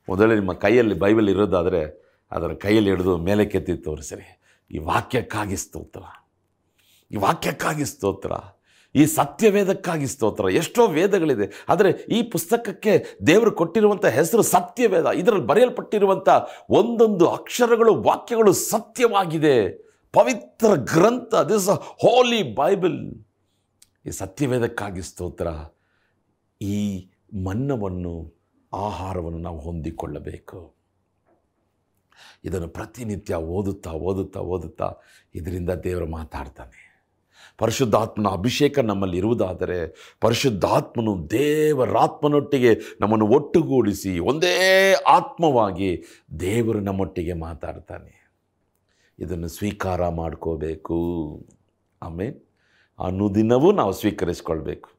[0.09, 4.39] ಮೊದಲೇ ನಿಮ್ಮ ಕೈಯಲ್ಲಿ ಬೈಬಲ್ ಇರೋದಾದರೆ ಅದರ ಕೈಯಲ್ಲಿ ಹಿಡಿದು ಮೇಲೆ ಕೆತ್ತಿ ತೋರಿಸಿರಿ.
[4.71, 6.01] ಈ ವಾಕ್ಯಕ್ಕಾಗಿ ಸ್ತೋತ್ರ.
[7.11, 8.31] ಈ ವಾಕ್ಯಕ್ಕಾಗಿ ಸ್ತೋತ್ರ.
[8.95, 10.49] ಈ ಸತ್ಯವೇದಕ್ಕಾಗಿ ಸ್ತೋತ್ರ.
[10.49, 11.65] ಎಷ್ಟೋ ವೇದಗಳಿದೆ.
[11.69, 15.05] ಆದರೆ ಈ ಪುಸ್ತಕಕ್ಕೆ ದೇವರು ಕೊಟ್ಟಿರುವಂಥ ಹೆಸರು ಸತ್ಯವೇದ.
[15.05, 16.29] ಇದರಲ್ಲಿ ಬರೆಯಲ್ಪಟ್ಟಿರುವಂಥ
[16.69, 19.69] ಒಂದೊಂದು ಅಕ್ಷರಗಳು, ವಾಕ್ಯಗಳು ಸತ್ಯವಾಗಿದೆ.
[20.13, 21.35] ಪವಿತ್ರ ಗ್ರಂಥ.
[21.35, 23.25] ದಿಸ್ ಅ ಹೋಲಿ ಬೈಬಲ್
[24.05, 25.47] ಈ ಸತ್ಯವೇದಕ್ಕಾಗಿ ಸ್ತೋತ್ರ.
[26.61, 27.09] ಈ
[27.43, 30.75] ಮನ್ನವನ್ನು, ಆಹಾರವನ್ನು ನಾವು ಹೊಂದಿಕೊಳ್ಳಬೇಕು.
[32.43, 34.93] ಇದನ್ನು ಪ್ರತಿನಿತ್ಯ ಓದುತ್ತಾ ಓದುತ್ತಾ ಓದುತ್ತಾ
[35.35, 36.82] ಇದರಿಂದ ದೇವರು ಮಾತಾಡ್ತಾನೆ.
[37.57, 39.77] ಪರಿಶುದ್ಧಾತ್ಮನ ಅಭಿಷೇಕ ನಮ್ಮಲ್ಲಿ ಇರುವುದಾದರೆ
[40.21, 44.55] ಪರಿಶುದ್ಧಾತ್ಮನು ದೇವರಾತ್ಮನೊಟ್ಟಿಗೆ ನಮ್ಮನ್ನು ಒಟ್ಟುಗೂಡಿಸಿ ಒಂದೇ
[45.07, 45.91] ಆತ್ಮವಾಗಿ
[46.39, 48.13] ದೇವರು ನಮ್ಮೊಟ್ಟಿಗೆ ಮಾತಾಡ್ತಾನೆ.
[49.19, 50.97] ಇದನ್ನು ಸ್ವೀಕಾರ ಮಾಡ್ಕೋಬೇಕು.
[52.01, 52.35] ಆಮೇಲೆ
[52.99, 54.89] ಅನುದಿನವೂ ನಾವು ಸ್ವೀಕರಿಸ್ಕೊಳ್ಬೇಕು.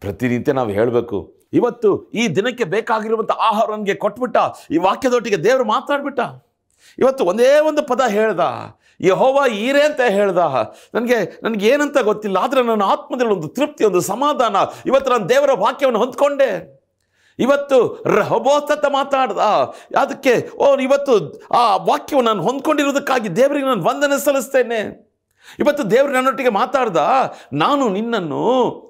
[0.00, 1.18] ಪ್ರತಿನಿತ್ಯ ನಾವು ಹೇಳಬೇಕು,
[1.52, 4.36] ಇವತ್ತು ಈ ದಿನಕ್ಕೆ ಬೇಕಾಗಿರುವಂಥ ಆಹಾರ ನನಗೆ ಕೊಟ್ಬಿಟ್ಟ,
[4.70, 6.20] ಈ ವಾಕ್ಯದೊಟ್ಟಿಗೆ ದೇವರು ಮಾತಾಡ್ಬಿಟ್ಟ.
[6.98, 8.40] ಇವತ್ತು ಒಂದೇ ಒಂದು ಪದ ಹೇಳ್ದ
[9.00, 10.38] ಯಹೋವ ಈರೆ ಅಂತ ಹೇಳ್ದ
[10.94, 14.56] ನನಗೆ ನನಗೆ ಏನಂತ ಗೊತ್ತಿಲ್ಲ, ಆದರೆ ನನ್ನ ಆತ್ಮದಲ್ಲಿ ಒಂದು ತೃಪ್ತಿ, ಒಂದು ಸಮಾಧಾನ.
[14.86, 16.84] ಇವತ್ತು ನಾನು ದೇವರ ವಾಕ್ಯವನ್ನು ಹೊಂದ್ಕೊಂಡೆ.
[17.38, 19.38] ಇವತ್ತು ರಹಬೋತ ಅಂತ ಮಾತಾಡ್ದ.
[19.96, 25.14] ಅದಕ್ಕೆ, ಓ, ಇವತ್ತು ಆ ವಾಕ್ಯವನ್ನು ನಾನು ಹೊಂದ್ಕೊಂಡಿರೋದಕ್ಕಾಗಿ ದೇವರಿಗೆ ನಾನು ವಂದನೆ ಸಲ್ಲಿಸ್ತೇನೆ.
[25.58, 26.96] ಇವತ್ತು ದೇವರು ನನ್ನೊಟ್ಟಿಗೆ ಮಾತಾಡ್ದ.
[27.52, 28.84] ನಾನು ನಿನ್ನನ್ನು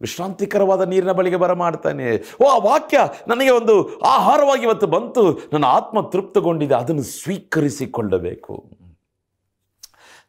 [0.00, 2.34] ವಿಶ್ರಾಂತಿಕರವಾದ ನೀರಿನ ಬಳಿಗೆ ಬರಮಾಡ್ತಾನೆ.
[2.42, 5.32] ಓ, ಆ ವಾಕ್ಯ ನನಗೆ ಒಂದು ಆಹಾರವಾಗಿ ಇವತ್ತು ಬಂತು.
[5.52, 6.74] ನನ್ನ ಆತ್ಮ ತೃಪ್ತಗೊಂಡಿದೆ.
[6.74, 8.79] ಅದನ್ನು ಸ್ವೀಕರಿಸಿಕೊಳ್ಳಬೇಕು.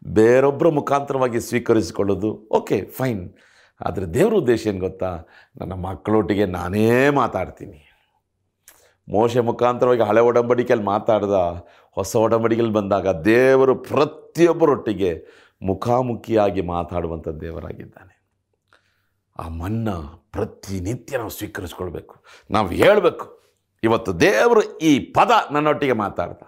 [0.04, 3.24] ಬೇರೊಬ್ಬರ ಮುಖಾಂತರವಾಗಿ ಸ್ವೀಕರಿಸಿಕೊಳ್ಳೋದು, ಓಕೆ, ಫೈನ್.
[3.82, 5.12] ಆದರೆ ದೇವ್ರ ಉದ್ದೇಶ ಏನು ಗೊತ್ತಾ?
[5.58, 7.80] ನನ್ನ ಮಕ್ಕಳೊಟ್ಟಿಗೆ ನಾನೇ ಮಾತಾಡ್ತೀನಿ.
[9.08, 11.38] ಮೋಶೆ ಮುಖಾಂತರವಾಗಿ ಹಳೆ ಒಡಂಬಡಿಕೆಯಲ್ಲಿ ಮಾತಾಡ್ದ,
[11.98, 15.12] ಹೊಸ ಒಡಂಬಡಿಕೆಯಲ್ಲಿ ಬಂದಾಗ ದೇವರು ಪ್ರತಿಯೊಬ್ಬರೊಟ್ಟಿಗೆ
[15.62, 18.16] ಮುಖಾಮುಖಿಯಾಗಿ ಮಾತಾಡುವಂಥ ದೇವರಾಗಿದ್ದಾನೆ.
[19.36, 19.90] ಆ ಮನ್ನ
[20.32, 22.16] ಪ್ರತಿನಿತ್ಯ ನಾವು ಸ್ವೀಕರಿಸ್ಕೊಳ್ಬೇಕು.
[22.50, 23.26] ನಾವು ಹೇಳಬೇಕು,
[23.84, 26.44] ಇವತ್ತು ದೇವರು ಈ ಪದ ನನ್ನೊಟ್ಟಿಗೆ ಮಾತಾಡ್ದ.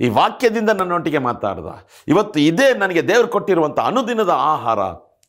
[0.00, 1.66] ಈ ವಾಕ್ಯದಿಂದ ನನ್ನೊಟ್ಟಿಗೆ ಮಾತಾಡ್ದ.
[2.08, 4.78] ಇವತ್ತು ಇದೇ ನನಗೆ ದೇವರು ಕೊಟ್ಟಿರುವಂಥ ಅನುದಿನದ ಆಹಾರ.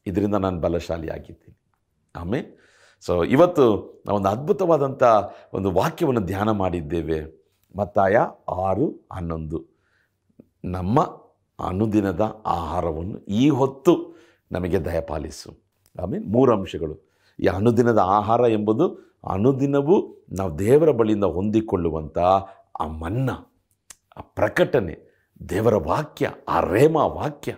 [0.07, 1.57] ಇದರಿಂದ ನಾನು ಬಲಶಾಲಿಯಾಗಿದ್ದೀನಿ.
[2.15, 2.57] ಆಮೇಲೆ
[3.01, 5.03] ಸೊ ಇವತ್ತು ನಾವೊಂದು ಅದ್ಭುತವಾದಂಥ
[5.53, 7.47] ಒಂದು ವಾಕ್ಯವನ್ನು ಧ್ಯಾನ ಮಾಡಿದ್ದೇವೆ.
[7.77, 8.17] ಮತ್ತಾಯ
[8.49, 9.65] ಆರು ಹನ್ನೊಂದು.
[10.65, 11.01] ನಮ್ಮ
[11.67, 14.15] ಅನುದಿನದ ಆಹಾರವನ್ನು ಈ ಹೊತ್ತು
[14.51, 15.67] ನಮಗೆ ದಯಪಾಲಿಸು.
[16.03, 17.11] ಆಮೇಲೆ ಮೂರು ಅಂಶಗಳು.
[17.39, 22.17] ಈ ಅನುದಿನದ ಆಹಾರ ಎಂಬುದು ಅನುದಿನವೂ ನಾವು ದೇವರ ಬಳಿಯಿಂದ ಹೊಂದಿಕೊಳ್ಳುವಂಥ
[22.79, 23.29] ಆ ಮನ್ನ.
[24.17, 25.07] ಆ ಪ್ರಕಟಣೆ
[25.49, 27.55] ದೇವರ ವಾಕ್ಯ, ಆ ರೇಮ ವಾಕ್ಯ.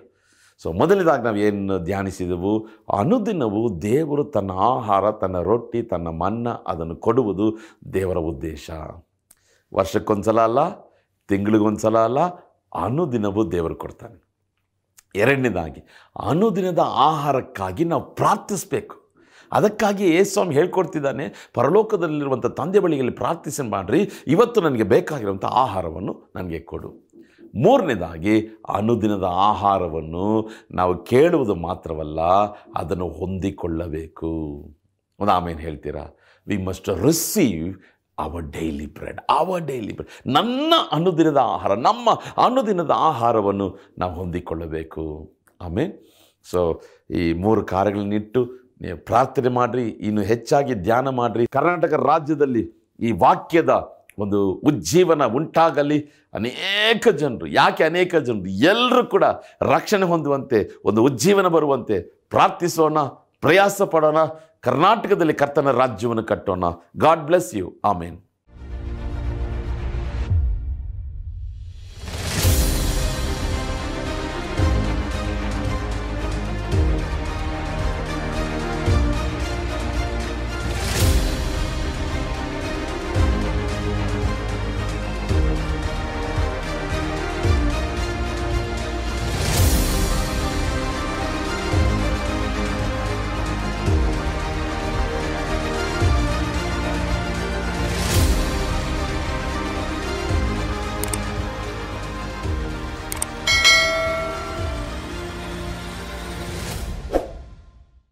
[0.58, 2.68] ಸೊ ಮೊದಲನೇದಾಗಿ ನಾವು ಏನು ಧ್ಯಾನಿಸಿದೆವು?
[2.98, 7.58] ಅನುದಿನವು ದೇವರು ತನ್ನ ಆಹಾರ, ತನ್ನ ರೊಟ್ಟಿ, ತನ್ನ ಮನ್ನ ಅದನ್ನು ಕೊಡುವುದು
[7.94, 8.70] ದೇವರ ಉದ್ದೇಶ.
[9.74, 10.76] ವರ್ಷಕ್ಕೊಂದ್ಸಲ ಅಲ್ಲ,
[11.28, 12.20] ತಿಂಗಳಿಗೊಂದ್ಸಲ ಅಲ್ಲ,
[12.86, 14.30] ಅನುದಿನವೂ ದೇವರು ಕೊಡ್ತಾನೆ.
[15.16, 15.82] ಎರಡನೇದಾಗಿ,
[16.30, 18.99] ಅನುದಿನದ ಆಹಾರಕ್ಕಾಗಿ ನಾವು ಪ್ರಾರ್ಥಿಸಬೇಕು.
[19.54, 27.10] ಅದಕ್ಕಾಗಿ ಸ್ವಾಮಿ ಹೇಳ್ಕೊಡ್ತಿದ್ದಾನೆ, ಪರಲೋಕದಲ್ಲಿರುವಂಥ ತಂದೆ ಬಳಿಯಲ್ಲಿ ಪ್ರಾರ್ಥಿಸಿ ಮಾಡಿರಿ, ಇವತ್ತು ನನಗೆ ಬೇಕಾಗಿರುವಂಥ ಆಹಾರವನ್ನು ನನಗೆ ಕೊಡು.
[27.56, 32.20] ಮೂರನೇದಾಗಿ, ಅನುದಿನದ ಆಹಾರವನ್ನು ನಾವು ಕೇಳುವುದು ಮಾತ್ರವಲ್ಲ,
[32.76, 34.30] ಅದನ್ನು ಹೊಂದಿಕೊಳ್ಳಬೇಕು.
[35.20, 36.18] ಒಂದು ಆಮೇಲೆ ಹೇಳ್ತೀರಾ?
[36.48, 37.78] We must receive
[38.20, 42.10] our daily bread our daily bread ನನ್ನ ಅನುದಿನದ ಆಹಾರ, ನಮ್ಮ
[42.46, 45.34] ಅನುದಿನದ ಆಹಾರವನ್ನು ನಾವು ಹೊಂದಿಕೊಳ್ಳಬೇಕು.
[45.62, 46.20] ಆಮೇಲೆ
[46.52, 46.82] ಸೊ
[47.16, 51.46] ಈ ಮೂರು ಕಾರ್ಯಗಳನ್ನಿಟ್ಟು ನೀವು ಪ್ರಾರ್ಥನೆ ಮಾಡಿರಿ, ಇನ್ನು ಹೆಚ್ಚಾಗಿ ಧ್ಯಾನ ಮಾಡಿರಿ.
[51.58, 52.64] ಕರ್ನಾಟಕ ರಾಜ್ಯದಲ್ಲಿ
[53.08, 53.74] ಈ ವಾಕ್ಯದ
[54.24, 54.40] ಒಂದು
[54.70, 55.98] ಉಜ್ಜೀವನ ಉಂಟಾಗಲಿ.
[56.40, 58.50] ಅನೇಕ ಜನರು, ಯಾಕೆ ಅನೇಕ ಜನರು?
[58.72, 59.26] ಎಲ್ಲರೂ ಕೂಡ
[59.76, 61.98] ರಕ್ಷಣೆ ಹೊಂದುವಂತೆ, ಒಂದು ಉಜ್ಜೀವನ ಬರುವಂತೆ
[62.34, 63.00] ಪ್ರಾರ್ಥಿಸೋಣ
[63.46, 64.22] ಪ್ರಯಾಸ ಪಡೋಣ
[64.68, 66.64] ಕರ್ನಾಟಕದಲ್ಲಿ ಕರ್ತನ ರಾಜ್ಯವನ್ನು ಕಟ್ಟೋಣ.
[67.04, 68.18] God bless you amen